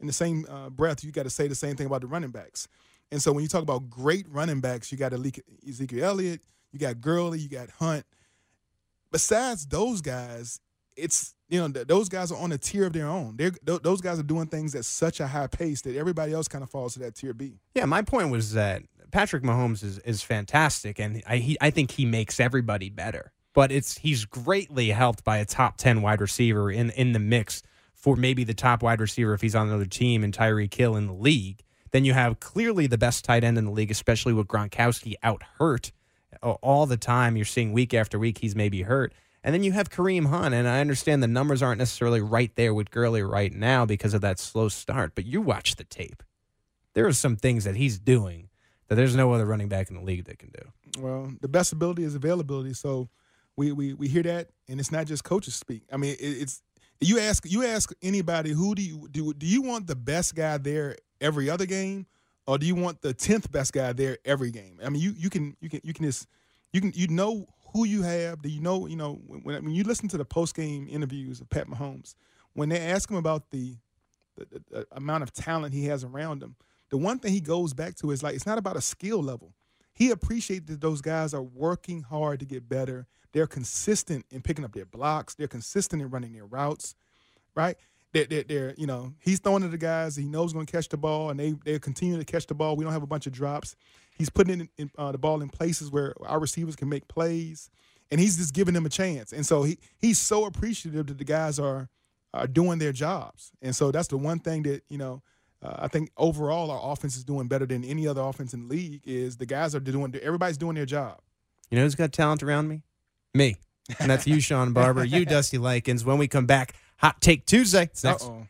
[0.00, 2.30] in the same uh, breath, you got to say the same thing about the running
[2.30, 2.66] backs.
[3.12, 6.40] And so when you talk about great running backs, you got Ezekiel Elliott,
[6.74, 8.04] you got Gurley, you got Hunt.
[9.12, 10.60] Besides those guys,
[10.96, 13.36] it's you know th- those guys are on a tier of their own.
[13.36, 16.48] They're, th- those guys are doing things at such a high pace that everybody else
[16.48, 17.60] kind of falls to that tier B.
[17.76, 18.82] Yeah, my point was that
[19.12, 23.32] Patrick Mahomes is, is fantastic, and I he, I think he makes everybody better.
[23.54, 27.62] But it's he's greatly helped by a top ten wide receiver in in the mix
[27.92, 31.06] for maybe the top wide receiver if he's on another team and Tyreek Hill in
[31.06, 31.62] the league.
[31.92, 35.44] Then you have clearly the best tight end in the league, especially with Gronkowski out
[35.60, 35.92] hurt
[36.44, 37.36] all the time.
[37.36, 39.12] You're seeing week after week he's maybe hurt.
[39.42, 42.72] And then you have Kareem Hunt, and I understand the numbers aren't necessarily right there
[42.72, 45.14] with Gurley right now because of that slow start.
[45.14, 46.22] But you watch the tape.
[46.94, 48.48] There are some things that he's doing
[48.88, 51.00] that there's no other running back in the league that can do.
[51.02, 52.72] Well, the best ability is availability.
[52.72, 53.08] So
[53.56, 55.82] we we, we hear that, and it's not just coaches speak.
[55.92, 56.62] I mean, it, it's
[57.00, 60.58] you ask you ask anybody who do you do do you want the best guy
[60.58, 62.06] there every other game,
[62.46, 64.78] or do you want the tenth best guy there every game?
[64.84, 66.28] I mean, you you can you can you can just
[66.72, 68.42] you can you know who you have.
[68.42, 71.48] Do you know you know when when you listen to the post game interviews of
[71.50, 72.14] Pat Mahomes
[72.54, 73.76] when they ask him about the
[74.36, 76.56] the, the, the amount of talent he has around him,
[76.90, 79.54] the one thing he goes back to is like it's not about a skill level.
[79.92, 83.06] He appreciates that those guys are working hard to get better.
[83.32, 85.34] They're consistent in picking up their blocks.
[85.34, 86.94] They're consistent in running their routes,
[87.54, 87.76] right?
[88.14, 90.88] They're, they're, they're you know, he's throwing to the guys he knows going to catch
[90.88, 92.76] the ball, and they they continue to catch the ball.
[92.76, 93.74] We don't have a bunch of drops.
[94.16, 97.70] He's putting in, in, uh, the ball in places where our receivers can make plays,
[98.12, 99.32] and he's just giving them a chance.
[99.32, 101.88] And so he he's so appreciative that the guys are
[102.32, 103.50] are doing their jobs.
[103.60, 105.22] And so that's the one thing that you know.
[105.62, 108.74] Uh, I think overall our offense is doing better than any other offense in the
[108.74, 109.00] league.
[109.06, 111.20] Is the guys are doing everybody's doing their job.
[111.70, 112.82] You know who's got talent around me?
[113.32, 113.56] Me.
[113.98, 115.04] And that's you, Sean Barber.
[115.04, 116.04] You, Dusty Likens.
[116.04, 117.84] When we come back, Hot Take Tuesday.
[117.84, 118.24] It's next.
[118.24, 118.46] Uh-oh.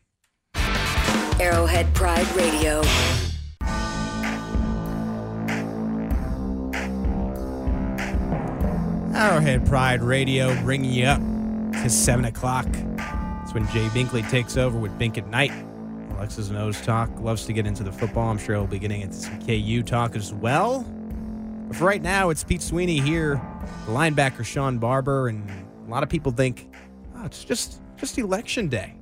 [1.40, 2.82] Arrowhead Pride Radio.
[9.14, 11.20] Arrowhead Pride Radio bringing you up
[11.82, 12.66] to 7 o'clock.
[13.42, 15.52] It's when Jay Binkley takes over with Bink at Night.
[16.10, 18.30] Alexis knows talk, loves to get into the football.
[18.30, 20.82] I'm sure he'll be getting into some KU talk as well.
[21.68, 23.40] But for right now, it's Pete Sweeney here,
[23.86, 25.48] the linebacker Sean Barber, and
[25.86, 26.68] a lot of people think,
[27.16, 28.94] oh, it's just just election day.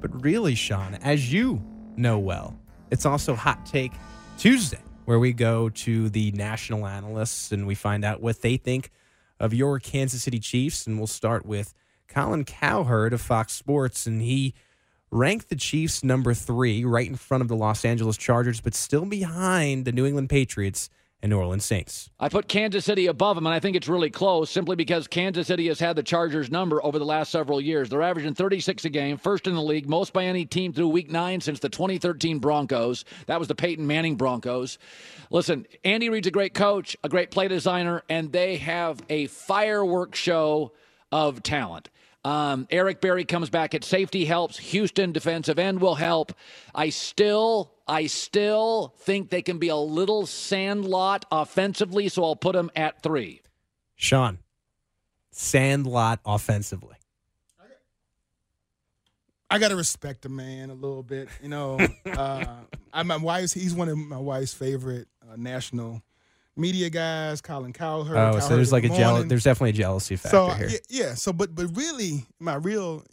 [0.00, 1.62] But really, Sean, as you
[1.96, 2.58] know well,
[2.90, 3.92] it's also Hot Take
[4.38, 8.90] Tuesday, where we go to the national analysts and we find out what they think
[9.40, 10.86] of your Kansas City Chiefs.
[10.86, 11.74] And we'll start with
[12.08, 14.06] Colin Cowherd of Fox Sports.
[14.06, 14.54] And he
[15.10, 19.06] ranked the Chiefs number three, right in front of the Los Angeles Chargers, but still
[19.06, 20.90] behind the New England Patriots
[21.26, 22.08] and New Orleans Saints.
[22.20, 25.48] I put Kansas City above them, and I think it's really close simply because Kansas
[25.48, 27.88] City has had the Chargers' number over the last several years.
[27.88, 31.10] They're averaging 36 a game, first in the league, most by any team through week
[31.10, 33.04] nine since the 2013 Broncos.
[33.26, 34.78] That was the Peyton Manning Broncos.
[35.30, 40.20] Listen, Andy Reid's a great coach, a great play designer, and they have a fireworks
[40.20, 40.72] show
[41.10, 41.90] of talent.
[42.24, 44.58] Um, Eric Berry comes back at safety helps.
[44.58, 46.32] Houston defensive end will help.
[46.72, 52.54] I still, I still think they can be a little sandlot offensively, so I'll put
[52.54, 53.42] them at three.
[53.94, 54.38] Sean,
[55.30, 56.96] Sandlot offensively.
[59.48, 61.28] I gotta respect the man a little bit.
[61.42, 62.44] You know, uh,
[62.92, 66.02] I, my wife's he's one of my wife's favorite uh, national
[66.56, 67.40] media guys.
[67.40, 68.16] Colin Cowherd.
[68.16, 69.28] Oh, so there's like a Good jealous.
[69.28, 70.68] There's definitely a jealousy factor so here.
[70.68, 73.04] yeah, yeah, so but but really, my real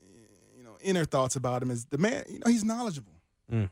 [0.58, 2.24] you know inner thoughts about him is the man.
[2.28, 3.14] You know, he's knowledgeable,
[3.52, 3.70] Mm.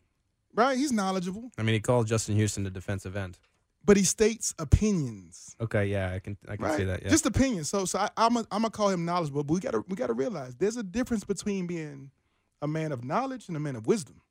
[0.55, 0.77] Right?
[0.77, 3.37] He's knowledgeable, I mean, he called Justin Houston the defensive end.
[3.85, 5.55] but he states opinions.
[5.59, 6.77] Okay, yeah, I can I can right?
[6.77, 7.03] see that.
[7.03, 7.09] Yeah.
[7.09, 7.69] Just opinions.
[7.69, 10.13] So so I, I'm a, I'm gonna call him knowledgeable, but we gotta we gotta
[10.13, 12.11] realize there's a difference between being
[12.61, 14.21] a man of knowledge and a man of wisdom,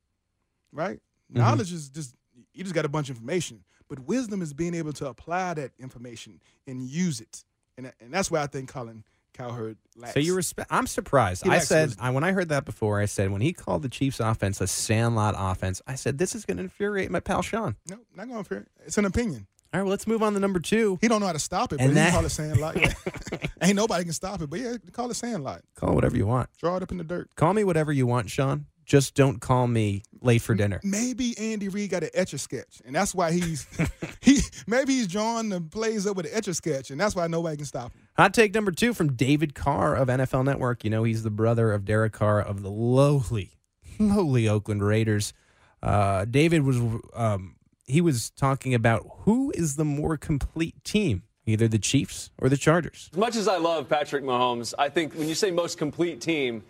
[0.71, 0.99] right?
[1.31, 1.39] Mm-hmm.
[1.39, 2.15] Knowledge is just
[2.53, 5.71] you just got a bunch of information, but wisdom is being able to apply that
[5.79, 7.43] information and use it,
[7.77, 10.13] and and that's where I think Colin Cowherd lacks.
[10.13, 10.69] So you respect?
[10.71, 11.43] I'm surprised.
[11.45, 12.05] He I said wisdom.
[12.05, 14.67] I, when I heard that before, I said when he called the Chiefs' offense a
[14.67, 17.75] sandlot offense, I said this is going to infuriate my pal Sean.
[17.89, 18.67] no, not going to infuriate.
[18.85, 19.47] It's an opinion.
[19.73, 20.97] All right, well, let's move on to number two.
[20.99, 22.75] He don't know how to stop it, And but that- he call it sandlot.
[22.79, 22.93] Yeah.
[23.61, 25.61] Ain't nobody can stop it, but yeah, call it sandlot.
[25.75, 26.49] Call it whatever you want.
[26.57, 27.29] Draw it up in the dirt.
[27.35, 28.65] Call me whatever you want, Sean.
[28.85, 30.81] Just don't call me late for dinner.
[30.83, 33.65] maybe Andy Reid got an etch a sketch, and that's why he's
[34.19, 37.27] he maybe he's drawing the plays up with an etch a sketch, and that's why
[37.27, 38.00] nobody can stop him.
[38.21, 40.83] Hot take number two from David Carr of NFL Network.
[40.83, 43.57] You know, he's the brother of Derek Carr of the lowly,
[43.99, 45.33] lowly Oakland Raiders.
[45.81, 46.77] Uh, David was
[47.15, 47.55] um,
[47.87, 52.57] he was talking about who is the more complete team, either the Chiefs or the
[52.57, 53.09] Chargers.
[53.11, 56.61] As much as I love Patrick Mahomes, I think when you say most complete team,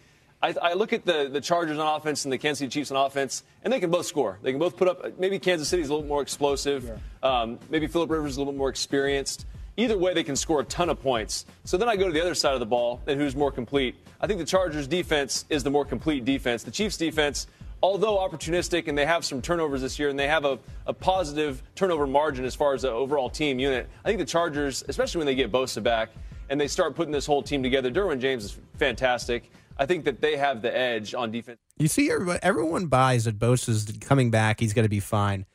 [0.42, 3.06] I, I look at the, the Chargers on offense and the Kansas City Chiefs on
[3.06, 4.40] offense, and they can both score.
[4.42, 5.20] They can both put up.
[5.20, 6.98] Maybe Kansas City's a little more explosive.
[7.22, 9.46] Um, maybe Philip Rivers is a little bit more experienced.
[9.78, 11.46] Either way, they can score a ton of points.
[11.64, 13.96] So then I go to the other side of the ball, and who's more complete?
[14.20, 16.64] I think the Chargers' defense is the more complete defense.
[16.64, 17.48] The Chiefs' defense,
[17.82, 21.64] although opportunistic and they have some turnovers this year, and they have a, a positive
[21.76, 25.28] turnover margin as far as the overall team unit, I think the Chargers, especially when
[25.28, 26.10] they get Bosa back
[26.50, 29.50] and they start putting this whole team together, Derwin James is fantastic.
[29.78, 31.60] I think that they have the edge on defense.
[31.78, 34.60] You see, everybody, everyone buys that Bosa's coming back.
[34.60, 35.46] He's going to be fine.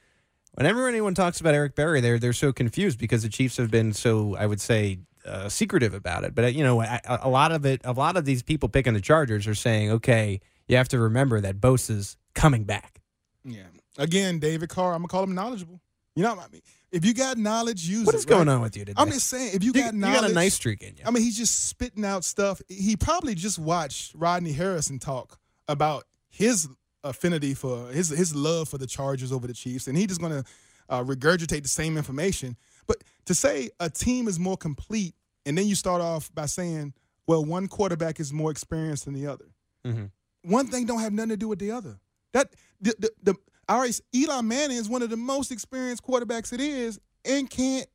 [0.57, 3.93] Whenever anyone talks about Eric Berry, they're they're so confused because the Chiefs have been
[3.93, 6.35] so, I would say, uh, secretive about it.
[6.35, 8.95] But uh, you know, a, a lot of it, a lot of these people picking
[8.95, 13.01] the Chargers are saying, okay, you have to remember that Bosa's coming back.
[13.45, 13.63] Yeah.
[13.99, 15.81] Again, David Carr, I'm gonna call him knowledgeable.
[16.15, 18.19] You know, I mean, if you got knowledge, use What it.
[18.19, 18.55] is going right?
[18.55, 19.01] on with you today?
[19.01, 21.03] I'm just saying, if you, You- got you got a nice streak in you.
[21.05, 22.63] I mean, he's just spitting out stuff.
[22.69, 25.39] He probably just watched Rodney Harrison talk
[25.69, 26.69] about his
[27.09, 30.45] affinity for his his love for the Chargers over the Chiefs, and he just gonna
[30.89, 32.57] uh, regurgitate the same information.
[32.87, 35.15] But to say a team is more complete,
[35.45, 36.95] and then you start off by saying,
[37.27, 39.47] well, one quarterback is more experienced than the other.
[39.85, 40.11] Mhm.
[40.43, 41.99] One thing don't have nothing to do with the other.
[42.33, 43.35] That the the, the
[43.69, 47.89] all right, Eli Manning is one of the most experienced quarterbacks it is, and can't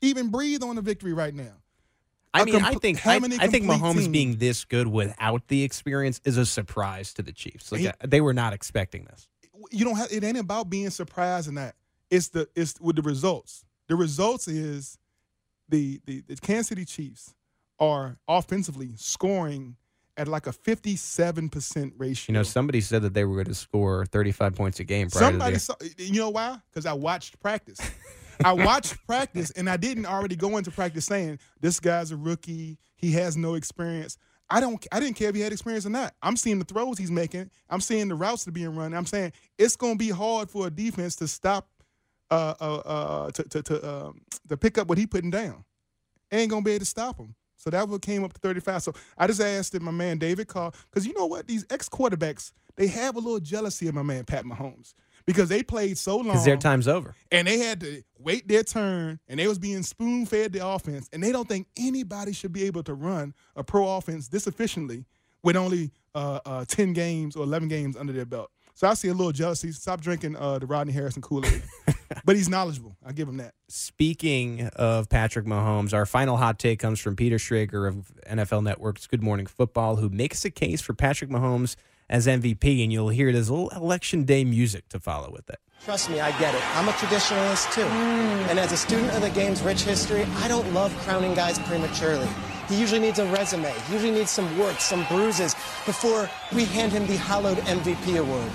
[0.00, 1.52] even breathe on the victory right now.
[2.34, 4.12] I mean, I think I, I think Mahomes team.
[4.12, 7.70] being this good without the experience is a surprise to the Chiefs.
[7.70, 9.28] Like He- uh, they were not expecting this.
[9.70, 11.76] you don't have it ain't about being surprised in that.
[12.10, 13.64] It's the it's with the results.
[13.88, 14.98] The results is
[15.68, 17.34] the the, the Kansas City Chiefs
[17.78, 19.76] are offensively scoring
[20.16, 22.32] at like a 57% ratio.
[22.32, 25.10] You know, somebody said that they were going to score 35 points a game.
[25.10, 26.58] Prior Somebody to saw you know why?
[26.70, 27.80] Because I watched practice.
[28.44, 32.78] I watched practice and I didn't already go into practice saying this guy's a rookie,
[32.96, 34.16] he has no experience.
[34.50, 36.14] I don't I didn't care if he had experience or not.
[36.22, 37.50] I'm seeing the throws he's making.
[37.70, 38.94] I'm seeing the routes that are being run.
[38.94, 41.68] I'm saying it's gonna be hard for a defense to stop
[42.30, 45.64] uh uh, uh to to to, um, to pick up what he putting down.
[46.30, 47.34] Ain't gonna be able to stop him.
[47.56, 48.82] So that what came up to 35.
[48.82, 51.46] So I just asked that my man David Carr, because you know what?
[51.46, 54.92] These ex quarterbacks, they have a little jealousy of my man Pat Mahomes.
[55.26, 57.14] Because they played so long because their time's over.
[57.32, 61.08] and they had to wait their turn and they was being spoon fed the offense
[61.14, 65.06] and they don't think anybody should be able to run a pro offense this efficiently
[65.42, 68.50] with only uh, uh, 10 games or 11 games under their belt.
[68.74, 69.70] So i see a little jealousy.
[69.72, 71.62] Stop drinking uh, the rodney harrison kool-aid.
[72.24, 72.96] But he's knowledgeable.
[73.04, 73.54] I give him that.
[73.68, 79.06] Speaking of Patrick Mahomes, our final hot take comes from Peter Schrager of NFL Network's
[79.06, 81.76] Good Morning Football, who makes a case for Patrick Mahomes
[82.08, 85.58] as MVP, and you'll hear there's a little election day music to follow with it.
[85.84, 86.76] Trust me, I get it.
[86.78, 87.82] I'm a traditionalist too.
[87.82, 88.48] Mm.
[88.48, 92.28] And as a student of the game's rich history, I don't love crowning guys prematurely.
[92.68, 93.70] He usually needs a resume.
[93.86, 98.50] He usually needs some warts, some bruises before we hand him the hallowed MVP award.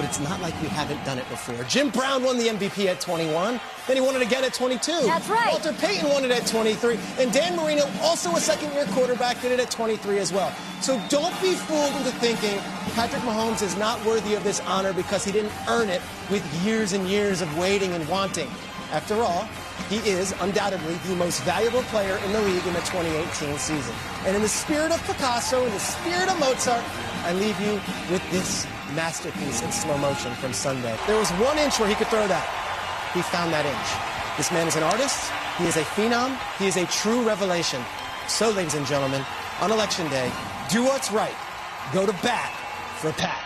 [0.00, 1.62] But it's not like we haven't done it before.
[1.64, 3.60] Jim Brown won the MVP at 21.
[3.86, 4.92] Then he won it again at 22.
[5.04, 5.50] That's right.
[5.50, 6.98] Walter Payton won it at 23.
[7.18, 10.56] And Dan Marino, also a second year quarterback, did it at 23 as well.
[10.80, 12.58] So don't be fooled into thinking
[12.94, 16.94] Patrick Mahomes is not worthy of this honor because he didn't earn it with years
[16.94, 18.48] and years of waiting and wanting.
[18.92, 19.46] After all,
[19.90, 23.94] he is undoubtedly the most valuable player in the league in the 2018 season.
[24.24, 26.82] And in the spirit of Picasso, in the spirit of Mozart,
[27.24, 27.74] I leave you
[28.10, 30.96] with this masterpiece in slow motion from Sunday.
[31.06, 32.46] There was one inch where he could throw that.
[33.14, 34.36] He found that inch.
[34.36, 35.30] This man is an artist.
[35.58, 36.38] He is a phenom.
[36.58, 37.82] He is a true revelation.
[38.28, 39.24] So, ladies and gentlemen,
[39.60, 40.30] on election day,
[40.70, 41.34] do what's right.
[41.92, 42.52] Go to bat
[42.98, 43.44] for Pat.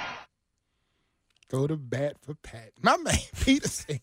[1.51, 2.71] Go to bat for Pat.
[2.83, 4.01] My man, Peter Singer.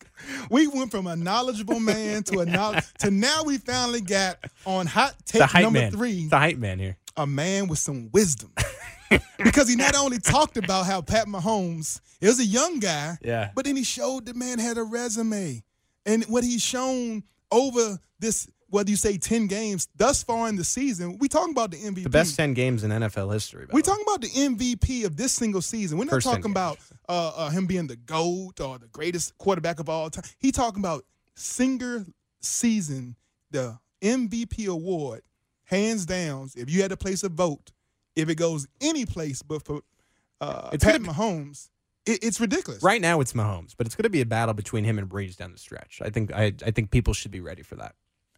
[0.50, 4.86] We went from a knowledgeable man to a knowledge to now we finally got on
[4.86, 5.90] hot The take hype number man.
[5.92, 6.28] three.
[6.28, 6.96] The hype man here.
[7.16, 8.52] a man with some wisdom.
[9.44, 13.50] because he not only talked about how Pat Mahomes is a young guy, Yeah.
[13.54, 15.62] but then he showed the man had a resume.
[16.06, 20.64] And what he's shown over this, whether you say 10 games thus far in the
[20.64, 22.04] season, we talking about the MVP.
[22.04, 23.66] The best 10 games in NFL history.
[23.70, 25.98] We're talking about the MVP of this single season.
[25.98, 29.78] We're not First talking about uh, uh, him being the GOAT or the greatest quarterback
[29.80, 30.24] of all time.
[30.38, 32.04] He talking about single
[32.40, 33.16] season,
[33.50, 35.22] the MVP award,
[35.64, 36.50] hands down.
[36.56, 37.70] If you had to place a vote,
[38.16, 39.80] if it goes any place but for
[40.40, 41.68] uh, It's Pat be- Mahomes,
[42.06, 42.82] it, it's ridiculous.
[42.82, 45.36] Right now it's Mahomes, but it's going to be a battle between him and Brees
[45.36, 46.00] down the stretch.
[46.04, 47.94] I think I, I think people should be ready for that.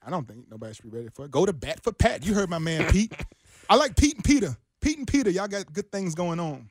[0.06, 1.30] I don't think nobody should be ready for it.
[1.30, 2.26] Go to bat for Pat.
[2.26, 3.12] You heard my man Pete.
[3.70, 4.56] I like Pete and Peter.
[4.82, 6.68] Pete and Peter, y'all got good things going on.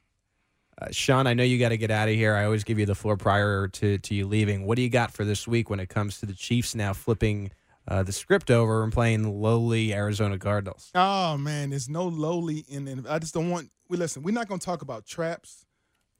[0.80, 2.36] Uh, Sean, I know you got to get out of here.
[2.36, 4.66] I always give you the floor prior to, to you leaving.
[4.66, 7.52] What do you got for this week when it comes to the Chiefs now flipping
[7.88, 10.92] uh, the script over and playing lowly Arizona Cardinals?
[10.96, 12.88] Oh man, there's no lowly in.
[12.88, 13.70] in I just don't want.
[13.90, 14.24] We listen.
[14.24, 15.66] We're not going to talk about traps.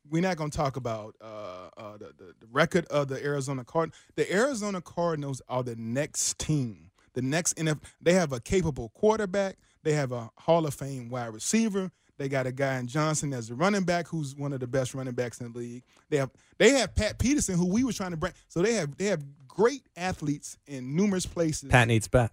[0.10, 3.64] We're not going to talk about uh, uh, the, the the record of the Arizona
[3.64, 3.94] Card.
[4.16, 6.92] The Arizona Cardinals are the next team.
[7.14, 7.80] The next NF.
[8.02, 9.58] They have a capable quarterback.
[9.84, 11.92] They have a Hall of Fame wide receiver.
[12.18, 14.94] They got a guy in Johnson as a running back, who's one of the best
[14.94, 15.84] running backs in the league.
[16.10, 18.34] They have they have Pat Peterson, who we were trying to bring.
[18.50, 21.70] So they have they have great athletes in numerous places.
[21.70, 22.32] Pat needs Pat.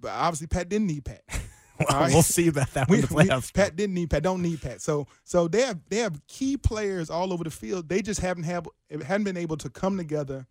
[0.00, 1.22] but obviously Pat didn't need Pat.
[1.88, 2.12] Well, right?
[2.12, 3.54] We'll see about that when the We- we- playoffs.
[3.54, 4.24] Pat didn't need Pat.
[4.24, 4.80] Don't need Pat.
[4.82, 7.88] So so they have they have key players all over the field.
[7.88, 8.66] They just haven't have
[9.06, 10.48] hadn't been able to come together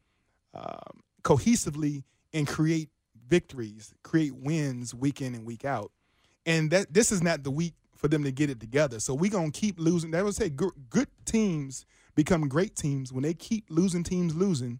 [0.53, 2.03] um, cohesively
[2.33, 2.87] and create
[3.27, 5.91] victories, create wins week in and week out.
[6.45, 8.99] And that this is not the week for them to get it together.
[8.99, 10.11] So we're gonna keep losing.
[10.11, 14.79] That would say good, good teams become great teams when they keep losing teams losing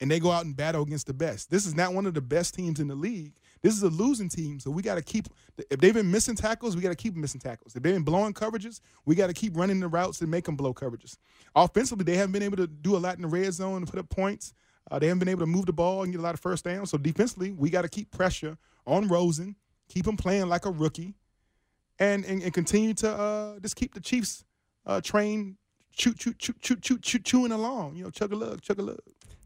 [0.00, 1.50] and they go out and battle against the best.
[1.50, 3.32] This is not one of the best teams in the league.
[3.62, 5.26] This is a losing team, so we got to keep.
[5.70, 7.74] If they've been missing tackles, we got to keep missing tackles.
[7.74, 10.56] If they've been blowing coverages, we got to keep running the routes and make them
[10.56, 11.16] blow coverages.
[11.56, 13.98] Offensively, they haven't been able to do a lot in the red zone and put
[13.98, 14.52] up points.
[14.90, 16.64] Uh, they haven't been able to move the ball and get a lot of first
[16.64, 16.90] downs.
[16.90, 19.56] So defensively, we got to keep pressure on Rosen,
[19.88, 21.14] keep him playing like a rookie,
[21.98, 24.44] and and, and continue to uh, just keep the Chiefs
[24.86, 25.56] uh, train,
[25.96, 27.96] shoot, shoot, shoot, shoot, shoot, shoot, chewing along.
[27.96, 28.98] You know, chug a lug, chug a lug.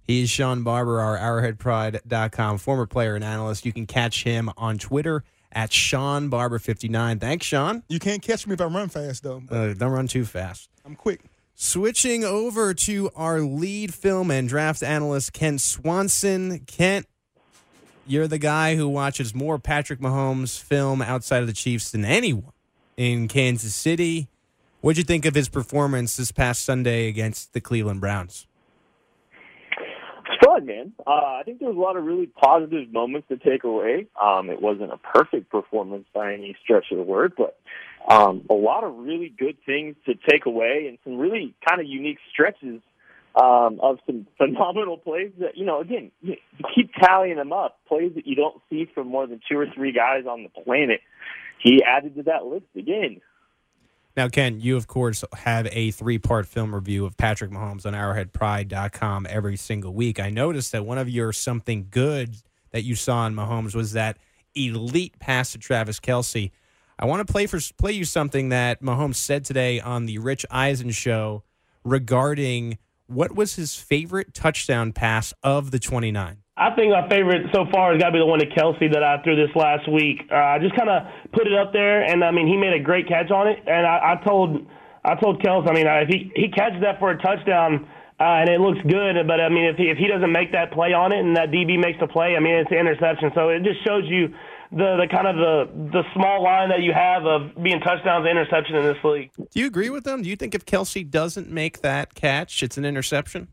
[0.03, 3.67] He's Sean Barber, our arrowheadpride.com former player and analyst.
[3.67, 7.21] You can catch him on Twitter at Sean Barber59.
[7.21, 7.83] Thanks, Sean.
[7.89, 9.43] You can't catch me if I run fast though.
[9.51, 10.71] Uh, don't run too fast.
[10.85, 11.21] I'm quick.
[11.55, 16.61] Switching over to our lead film and draft analyst, Kent Swanson.
[16.61, 17.07] Kent,
[18.09, 22.53] you're the guy who watches more Patrick Mahomes film outside of the Chiefs than anyone
[22.97, 24.29] in Kansas City.
[24.81, 28.47] What'd you think of his performance this past Sunday against the Cleveland Browns?
[30.27, 30.93] It's fun, man.
[31.07, 34.07] Uh, I think there was a lot of really positive moments to take away.
[34.21, 37.59] Um, it wasn't a perfect performance by any stretch of the word, but
[38.09, 41.87] um, a lot of really good things to take away and some really kind of
[41.87, 42.81] unique stretches
[43.41, 46.35] um, of some phenomenal plays that, you know, again, you
[46.75, 49.93] keep tallying them up, plays that you don't see from more than two or three
[49.93, 51.01] guys on the planet.
[51.63, 53.21] He added to that list again.
[54.17, 59.29] Now, Ken, you of course have a three-part film review of Patrick Mahomes on ArrowheadPride.com
[59.31, 60.19] every single week.
[60.19, 62.35] I noticed that one of your something good
[62.73, 64.19] that you saw in Mahomes was that
[64.57, 66.51] elite pass to Travis Kelce.
[66.99, 70.45] I want to play for play you something that Mahomes said today on the Rich
[70.51, 71.45] Eisen show
[71.85, 72.79] regarding
[73.09, 76.45] what was his favorite touchdown pass of the 29.
[76.57, 79.03] I think my favorite so far has got to be the one to Kelce that
[79.03, 80.29] I threw this last week.
[80.31, 82.83] Uh, I just kind of put it up there, and I mean, he made a
[82.83, 83.63] great catch on it.
[83.67, 84.67] And I, I told,
[85.05, 87.87] I told Kelce, I mean, uh, if he he catches that for a touchdown
[88.21, 90.73] uh, and it looks good, but I mean, if he, if he doesn't make that
[90.73, 93.31] play on it and that DB makes the play, I mean, it's an interception.
[93.35, 94.35] So it just shows you
[94.71, 98.39] the the kind of the the small line that you have of being touchdowns and
[98.39, 99.31] interception in this league.
[99.37, 100.23] Do you agree with them?
[100.23, 103.49] Do you think if Kelce doesn't make that catch, it's an interception?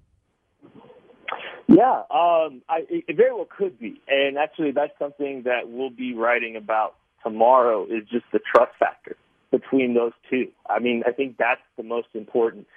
[1.68, 6.13] Yeah, um, I, it very well could be, and actually, that's something that we'll be
[6.13, 7.86] writing about tomorrow.
[7.86, 9.16] Is just the trust factor
[9.51, 10.49] between those two.
[10.70, 12.68] I mean, I think that's the most important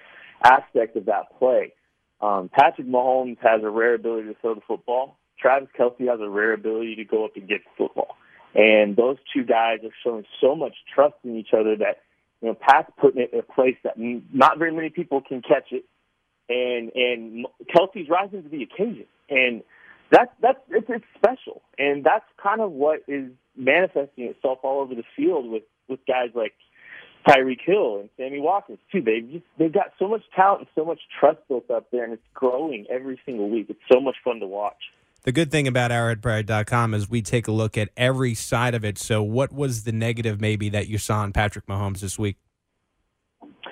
[0.43, 1.73] aspect of that play.
[2.21, 5.17] Um, Patrick Mahomes has a rare ability to throw the football.
[5.39, 8.17] Travis Kelce has a rare ability to go up and get the football.
[8.55, 12.01] And those two guys are showing so much trust in each other that,
[12.41, 15.71] you know, Pat's putting it in a place that not very many people can catch
[15.73, 15.85] it.
[16.49, 19.05] And, and Kelce's rising to the occasion.
[19.29, 19.63] And
[20.11, 21.61] that's, that's, it's, it's special.
[21.79, 26.31] And that's kind of what is manifesting itself all over the field with, with guys
[26.35, 26.55] like
[27.27, 29.03] Tyreek Hill and Sammy Watkins too.
[29.03, 32.13] They've just they've got so much talent and so much trust built up there, and
[32.13, 33.67] it's growing every single week.
[33.69, 34.77] It's so much fun to watch.
[35.25, 38.99] The good thing about arrowheadpride.com is we take a look at every side of it.
[38.99, 42.37] So, what was the negative maybe that you saw in Patrick Mahomes this week?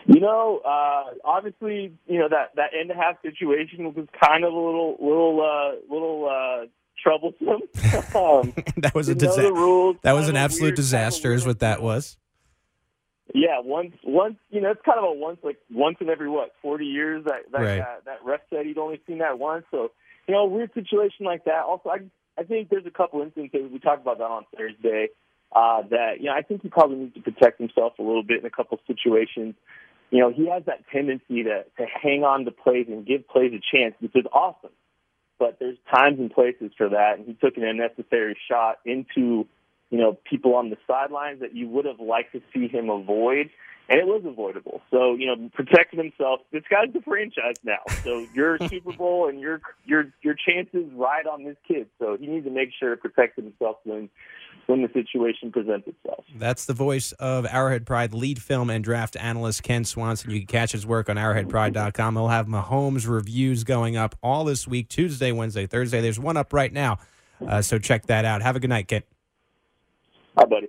[0.07, 4.53] You know, uh, obviously, you know that that end of half situation was kind of
[4.53, 6.67] a little, little, uh, little uh,
[7.03, 7.63] troublesome.
[8.15, 9.93] um, that was a disaster.
[10.03, 12.17] That was an absolute disaster, is what that was.
[13.35, 16.53] Yeah, once once you know it's kind of a once like once in every what
[16.63, 17.81] forty years that that Right.
[17.81, 19.65] uh, that ref said he'd only seen that once.
[19.73, 19.91] So
[20.27, 21.64] you know, a weird situation like that.
[21.64, 21.99] Also, I
[22.39, 25.09] I think there's a couple instances we talked about that on Thursday
[25.55, 28.41] uh, that you know I think he probably needs to protect himself a little bit
[28.41, 29.55] in a couple situations.
[30.11, 33.53] You know, he has that tendency to to hang on to plays and give plays
[33.53, 34.70] a chance, which is awesome.
[35.39, 39.47] But there's times and places for that, and he took an unnecessary shot into
[39.91, 43.51] you know, people on the sidelines that you would have liked to see him avoid,
[43.89, 44.80] and it was avoidable.
[44.91, 46.41] So, you know, protecting himself.
[46.53, 51.26] This guy's the franchise now, so your Super Bowl and your your your chances ride
[51.26, 51.89] on this kid.
[51.99, 54.09] So he needs to make sure to protect himself when
[54.66, 56.24] when the situation presents itself.
[56.34, 60.30] That's the voice of Arrowhead Pride lead film and draft analyst Kent Swanson.
[60.30, 62.14] You can catch his work on arrowheadpride.com.
[62.16, 66.01] He'll have Mahomes reviews going up all this week Tuesday, Wednesday, Thursday.
[66.01, 66.99] There's one up right now.
[67.47, 68.43] Uh, so check that out.
[68.43, 69.05] Have a good night, Kent.
[70.37, 70.68] Hi, buddy.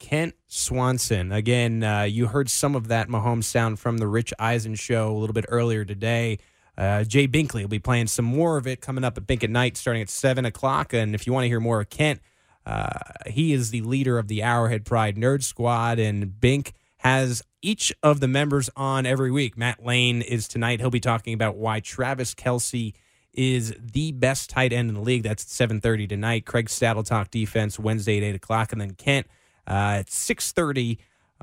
[0.00, 1.30] Kent Swanson.
[1.30, 5.18] Again, uh, you heard some of that Mahomes sound from the Rich Eisen show a
[5.18, 6.38] little bit earlier today.
[6.76, 9.50] Uh, Jay Binkley will be playing some more of it coming up at Bink at
[9.50, 10.92] Night starting at 7 o'clock.
[10.92, 12.20] And if you want to hear more of Kent,
[12.66, 17.92] uh, he is the leader of the Arrowhead Pride Nerd Squad, and Bink has each
[18.02, 19.56] of the members on every week.
[19.56, 20.80] Matt Lane is tonight.
[20.80, 22.94] He'll be talking about why Travis Kelce
[23.32, 25.22] is the best tight end in the league.
[25.22, 26.46] That's at 7.30 tonight.
[26.46, 28.72] Craig Saddle talk defense Wednesday at 8 o'clock.
[28.72, 29.26] And then Kent
[29.70, 30.98] at 6.30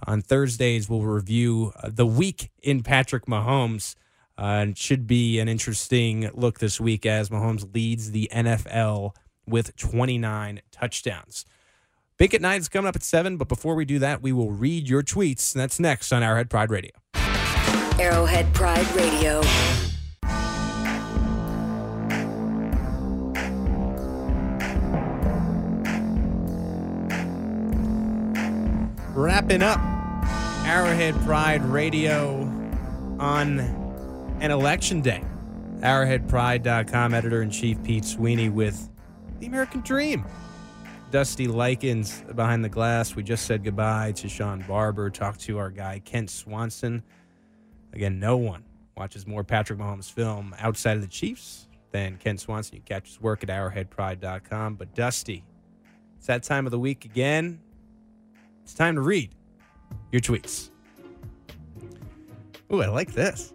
[0.05, 3.95] on Thursdays we will review uh, the week in Patrick Mahomes.
[4.37, 9.15] Uh, should be an interesting look this week as Mahomes leads the NFL
[9.47, 11.43] with 29 touchdowns.
[12.17, 14.51] Bink at Night is coming up at 7, but before we do that, we will
[14.51, 15.53] read your tweets.
[15.53, 16.91] That's next on Arrowhead Pride Radio.
[17.99, 19.41] Arrowhead Pride Radio.
[29.17, 29.79] Wrapping up
[30.63, 32.41] Arrowhead Pride Radio
[33.19, 33.59] on
[34.41, 35.23] an election day.
[35.79, 38.91] ArrowheadPride.com editor in chief Pete Sweeney with
[39.39, 40.23] the American Dream.
[41.09, 43.15] Dusty Likens behind the glass.
[43.15, 47.01] We just said goodbye to Sean Barber, talked to our guy Kent Swanson.
[47.93, 48.63] Again, no one
[48.95, 52.75] watches more Patrick Mahomes film outside of the Chiefs than Kent Swanson.
[52.75, 54.75] You catch his work at arrowheadpride.com.
[54.75, 55.43] But Dusty,
[56.17, 57.61] it's that time of the week again.
[58.67, 59.33] It's time to read
[60.11, 60.71] your tweets.
[62.69, 63.53] Ooh, I like this.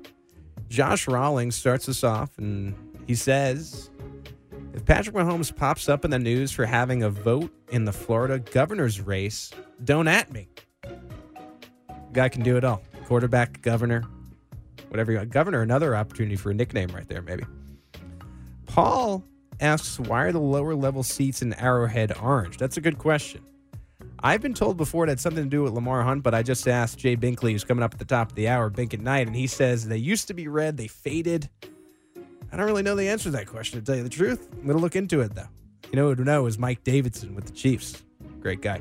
[0.71, 2.75] Josh Rawlings starts us off and
[3.07, 3.91] he says
[4.73, 8.39] If Patrick Mahomes pops up in the news for having a vote in the Florida
[8.39, 9.51] governor's race,
[9.85, 10.49] don't at me.
[12.15, 12.83] Guy can do it all.
[13.05, 14.05] Quarterback, governor,
[14.89, 15.29] whatever you want.
[15.29, 17.45] Governor, another opportunity for a nickname right there, maybe.
[18.65, 19.23] Paul
[19.61, 22.57] asks, why are the lower level seats in Arrowhead orange?
[22.57, 23.43] That's a good question.
[24.25, 26.69] I've been told before it had something to do with Lamar Hunt, but I just
[26.69, 29.27] asked Jay Binkley, who's coming up at the top of the hour, Bink at Night,
[29.27, 31.51] and he says they used to be red, they faded.
[32.53, 34.49] I don't really know the answer to that question, to tell you the truth.
[34.53, 35.49] I'm going to look into it, though.
[35.91, 38.05] You know who to know is Mike Davidson with the Chiefs.
[38.41, 38.81] Great guy.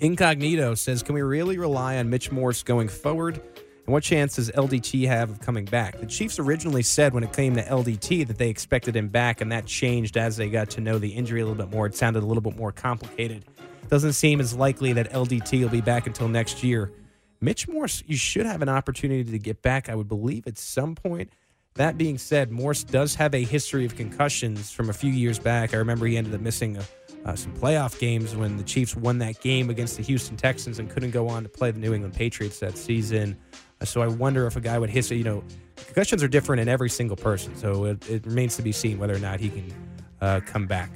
[0.00, 3.36] Incognito says, Can we really rely on Mitch Morse going forward?
[3.36, 5.98] And what chance does LDT have of coming back?
[6.00, 9.52] The Chiefs originally said when it came to LDT that they expected him back, and
[9.52, 11.86] that changed as they got to know the injury a little bit more.
[11.86, 13.44] It sounded a little bit more complicated.
[13.88, 16.92] Doesn't seem as likely that LDT will be back until next year.
[17.40, 20.94] Mitch Morse, you should have an opportunity to get back, I would believe, at some
[20.94, 21.30] point.
[21.74, 25.72] That being said, Morse does have a history of concussions from a few years back.
[25.72, 26.82] I remember he ended up missing uh,
[27.24, 30.90] uh, some playoff games when the Chiefs won that game against the Houston Texans and
[30.90, 33.36] couldn't go on to play the New England Patriots that season.
[33.80, 35.44] Uh, so I wonder if a guy would hit, you know,
[35.76, 37.56] concussions are different in every single person.
[37.56, 39.72] So it, it remains to be seen whether or not he can
[40.20, 40.90] uh, come back.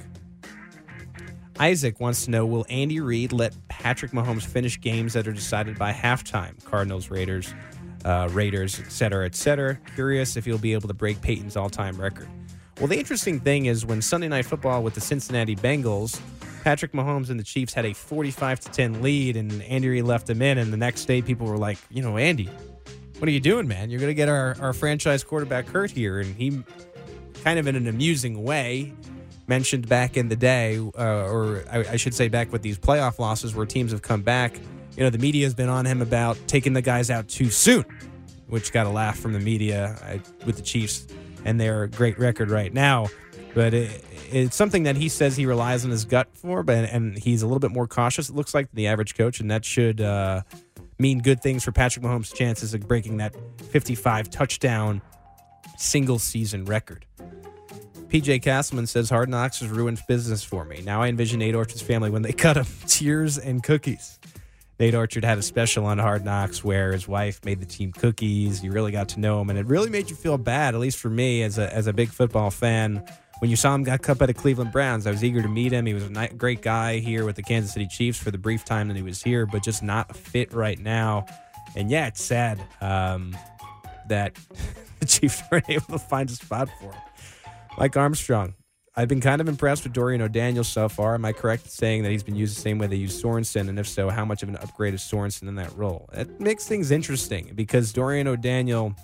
[1.59, 5.77] Isaac wants to know Will Andy Reid let Patrick Mahomes finish games that are decided
[5.77, 6.63] by halftime?
[6.65, 7.53] Cardinals, Raiders,
[8.05, 9.77] uh, Raiders, et cetera, et cetera.
[9.95, 12.27] Curious if he'll be able to break Peyton's all time record.
[12.79, 16.19] Well, the interesting thing is when Sunday Night Football with the Cincinnati Bengals,
[16.63, 20.25] Patrick Mahomes and the Chiefs had a 45 to 10 lead, and Andy Reid left
[20.25, 20.57] them in.
[20.57, 22.49] And the next day, people were like, you know, Andy,
[23.19, 23.89] what are you doing, man?
[23.91, 26.19] You're going to get our, our franchise quarterback hurt here.
[26.19, 26.63] And he,
[27.43, 28.93] kind of in an amusing way,
[29.47, 33.19] mentioned back in the day, uh, or I, I should say back with these playoff
[33.19, 34.59] losses where teams have come back,
[34.97, 37.85] you know, the media has been on him about taking the guys out too soon,
[38.47, 41.07] which got a laugh from the media uh, with the Chiefs
[41.45, 43.07] and their great record right now.
[43.55, 47.17] But it, it's something that he says he relies on his gut for, but and
[47.17, 48.29] he's a little bit more cautious.
[48.29, 50.41] It looks like the average coach, and that should uh,
[50.99, 53.35] mean good things for Patrick Mahomes' chances of breaking that
[53.71, 55.01] 55 touchdown
[55.77, 57.05] single season record.
[58.13, 60.83] PJ Castleman says Hard Knocks has ruined business for me.
[60.85, 64.19] Now I envision Nate Orchard's family when they cut him tears and cookies.
[64.79, 68.63] Nate Orchard had a special on Hard Knocks where his wife made the team cookies.
[68.63, 70.99] You really got to know him, and it really made you feel bad, at least
[70.99, 73.03] for me as a, as a big football fan.
[73.39, 75.71] When you saw him got cut by the Cleveland Browns, I was eager to meet
[75.71, 75.87] him.
[75.87, 78.89] He was a great guy here with the Kansas City Chiefs for the brief time
[78.89, 81.25] that he was here, but just not a fit right now.
[81.75, 83.35] And yeah, it's sad um,
[84.07, 84.37] that
[84.99, 87.01] the Chiefs weren't able to find a spot for him.
[87.77, 88.53] Mike Armstrong,
[88.95, 91.15] I've been kind of impressed with Dorian O'Daniel so far.
[91.15, 93.67] Am I correct in saying that he's been used the same way they use Sorensen?
[93.67, 96.07] And if so, how much of an upgrade is Sorensen in that role?
[96.13, 98.95] It makes things interesting because Dorian O'Daniel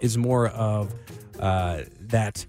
[0.00, 0.92] is more of
[1.40, 2.44] uh, that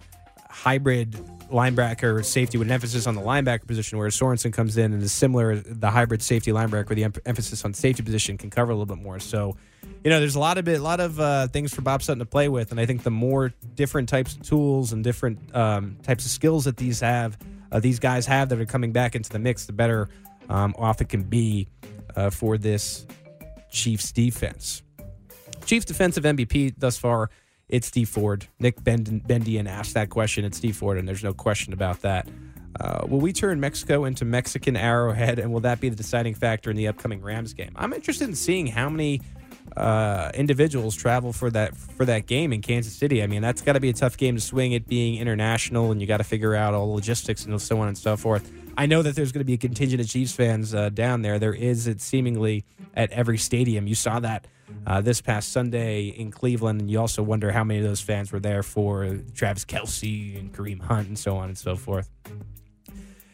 [0.49, 1.17] hybrid
[1.49, 5.11] linebacker safety with an emphasis on the linebacker position, whereas Sorensen comes in and is
[5.11, 8.75] similar, the hybrid safety linebacker with the em- emphasis on safety position can cover a
[8.75, 9.19] little bit more.
[9.19, 9.55] So,
[10.03, 12.19] you know, there's a lot of bit, a lot of uh, things for Bob Sutton
[12.19, 15.97] to play with, and I think the more different types of tools and different um,
[16.03, 17.37] types of skills that these have,
[17.71, 20.09] uh, these guys have that are coming back into the mix, the better
[20.49, 21.67] um, off it can be
[22.15, 23.05] uh, for this
[23.69, 24.81] Chiefs defense.
[25.65, 27.29] Chiefs defensive MVP thus far
[27.69, 28.47] it's Steve Ford.
[28.59, 30.45] Nick Bendian asked that question.
[30.45, 32.27] It's Steve Ford, and there's no question about that.
[32.79, 36.69] Uh, will we turn Mexico into Mexican Arrowhead, and will that be the deciding factor
[36.69, 37.71] in the upcoming Rams game?
[37.75, 39.21] I'm interested in seeing how many
[39.77, 43.23] uh, individuals travel for that for that game in Kansas City.
[43.23, 44.73] I mean, that's got to be a tough game to swing.
[44.73, 47.87] It being international, and you got to figure out all the logistics and so on
[47.87, 48.51] and so forth.
[48.77, 51.39] I know that there's going to be a contingent of Chiefs fans uh, down there.
[51.39, 53.87] There is, it seemingly at every stadium.
[53.87, 54.47] You saw that
[54.85, 58.31] uh, this past Sunday in Cleveland, and you also wonder how many of those fans
[58.31, 62.09] were there for Travis Kelce and Kareem Hunt and so on and so forth.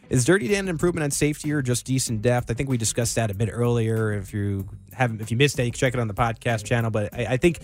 [0.10, 2.52] Is Dirty Dan an improvement on safety or just decent depth?
[2.52, 4.12] I think we discussed that a bit earlier.
[4.12, 6.92] If you haven't, if you missed that, you can check it on the podcast channel.
[6.92, 7.60] But I, I think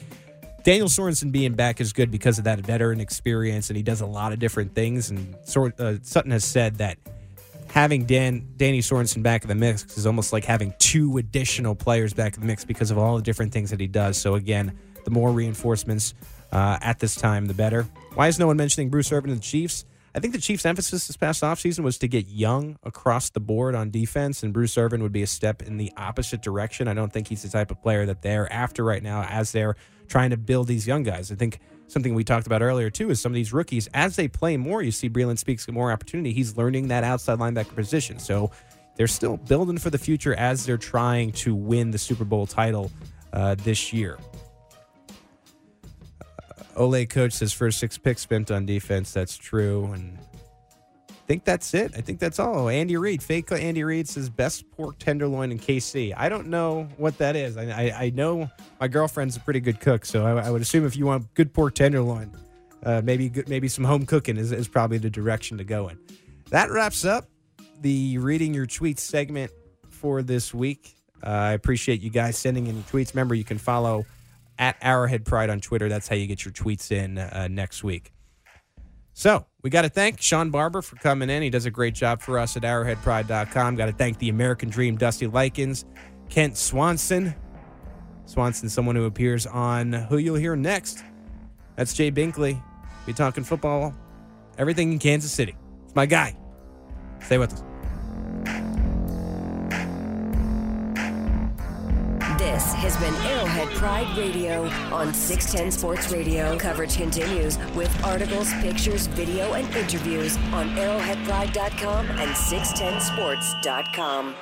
[0.64, 4.06] Daniel Sorensen being back is good because of that veteran experience, and he does a
[4.06, 5.10] lot of different things.
[5.10, 6.98] And uh, Sutton has said that
[7.72, 12.14] having Dan Danny Sorensen back in the mix is almost like having two additional players
[12.14, 14.18] back in the mix because of all the different things that he does.
[14.18, 16.14] So again, the more reinforcements
[16.52, 17.88] uh, at this time, the better.
[18.16, 19.86] Why is no one mentioning Bruce Irvin and the Chiefs?
[20.16, 23.76] I think the Chiefs' emphasis this past offseason was to get young across the board
[23.76, 26.88] on defense, and Bruce Irvin would be a step in the opposite direction.
[26.88, 29.76] I don't think he's the type of player that they're after right now as they're
[30.08, 31.32] trying to build these young guys.
[31.32, 34.28] I think something we talked about earlier too is some of these rookies as they
[34.28, 38.52] play more you see Breeland Speaks more opportunity he's learning that outside linebacker position so
[38.98, 42.92] they're still building for the future as they're trying to win the Super Bowl title
[43.32, 44.18] uh, this year.
[46.20, 46.26] Uh,
[46.76, 49.14] Ole coach says first six picks spent on defense.
[49.14, 50.18] That's true, and
[51.28, 51.92] think that's it.
[51.96, 52.70] I think that's all.
[52.70, 56.14] Andy Reid, fake Andy Reid says best pork tenderloin in KC.
[56.16, 57.58] I don't know what that is.
[57.58, 58.50] I, I, I know
[58.80, 61.54] my girlfriend's a pretty good cook, so I, I, would assume if you want good
[61.54, 62.32] pork tenderloin,
[62.84, 66.00] uh, maybe maybe some home cooking is, is probably the direction to go in.
[66.50, 67.30] That wraps up
[67.82, 69.52] the reading your tweets segment
[69.90, 70.96] for this week.
[71.22, 73.14] Uh, I appreciate you guys sending in your tweets.
[73.14, 74.06] Remember, you can follow
[74.58, 75.90] at Arrowhead Pride on Twitter.
[75.90, 78.14] That's how you get your tweets in uh, next week.
[79.18, 81.42] So we got to thank Sean Barber for coming in.
[81.42, 83.76] He does a great job for us at arrowheadpride.com.
[83.76, 85.86] Got to thank the American Dream, Dusty Likens,
[86.30, 87.34] Kent Swanson.
[88.28, 91.04] Swanson, someone who appears on who you'll hear next.
[91.78, 92.62] That's Jay Binkley.
[93.08, 93.96] Be talking football,
[94.60, 95.56] everything in Kansas City.
[95.86, 96.38] It's my guy.
[97.20, 98.77] Stay with us.
[102.58, 106.58] This has been Arrowhead Pride Radio on 610 Sports Radio.
[106.58, 114.36] Coverage continues with articles, pictures, video, and interviews on arrowheadpride.com and 610sports.com.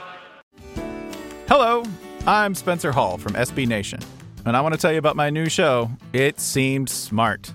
[1.49, 1.83] Hello,
[2.25, 3.99] I'm Spencer Hall from SB Nation,
[4.45, 7.53] and I want to tell you about my new show, It Seemed Smart.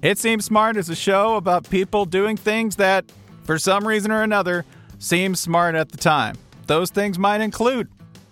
[0.00, 3.04] It Seems Smart is a show about people doing things that,
[3.44, 4.64] for some reason or another,
[4.98, 6.36] seem smart at the time.
[6.68, 7.90] Those things might include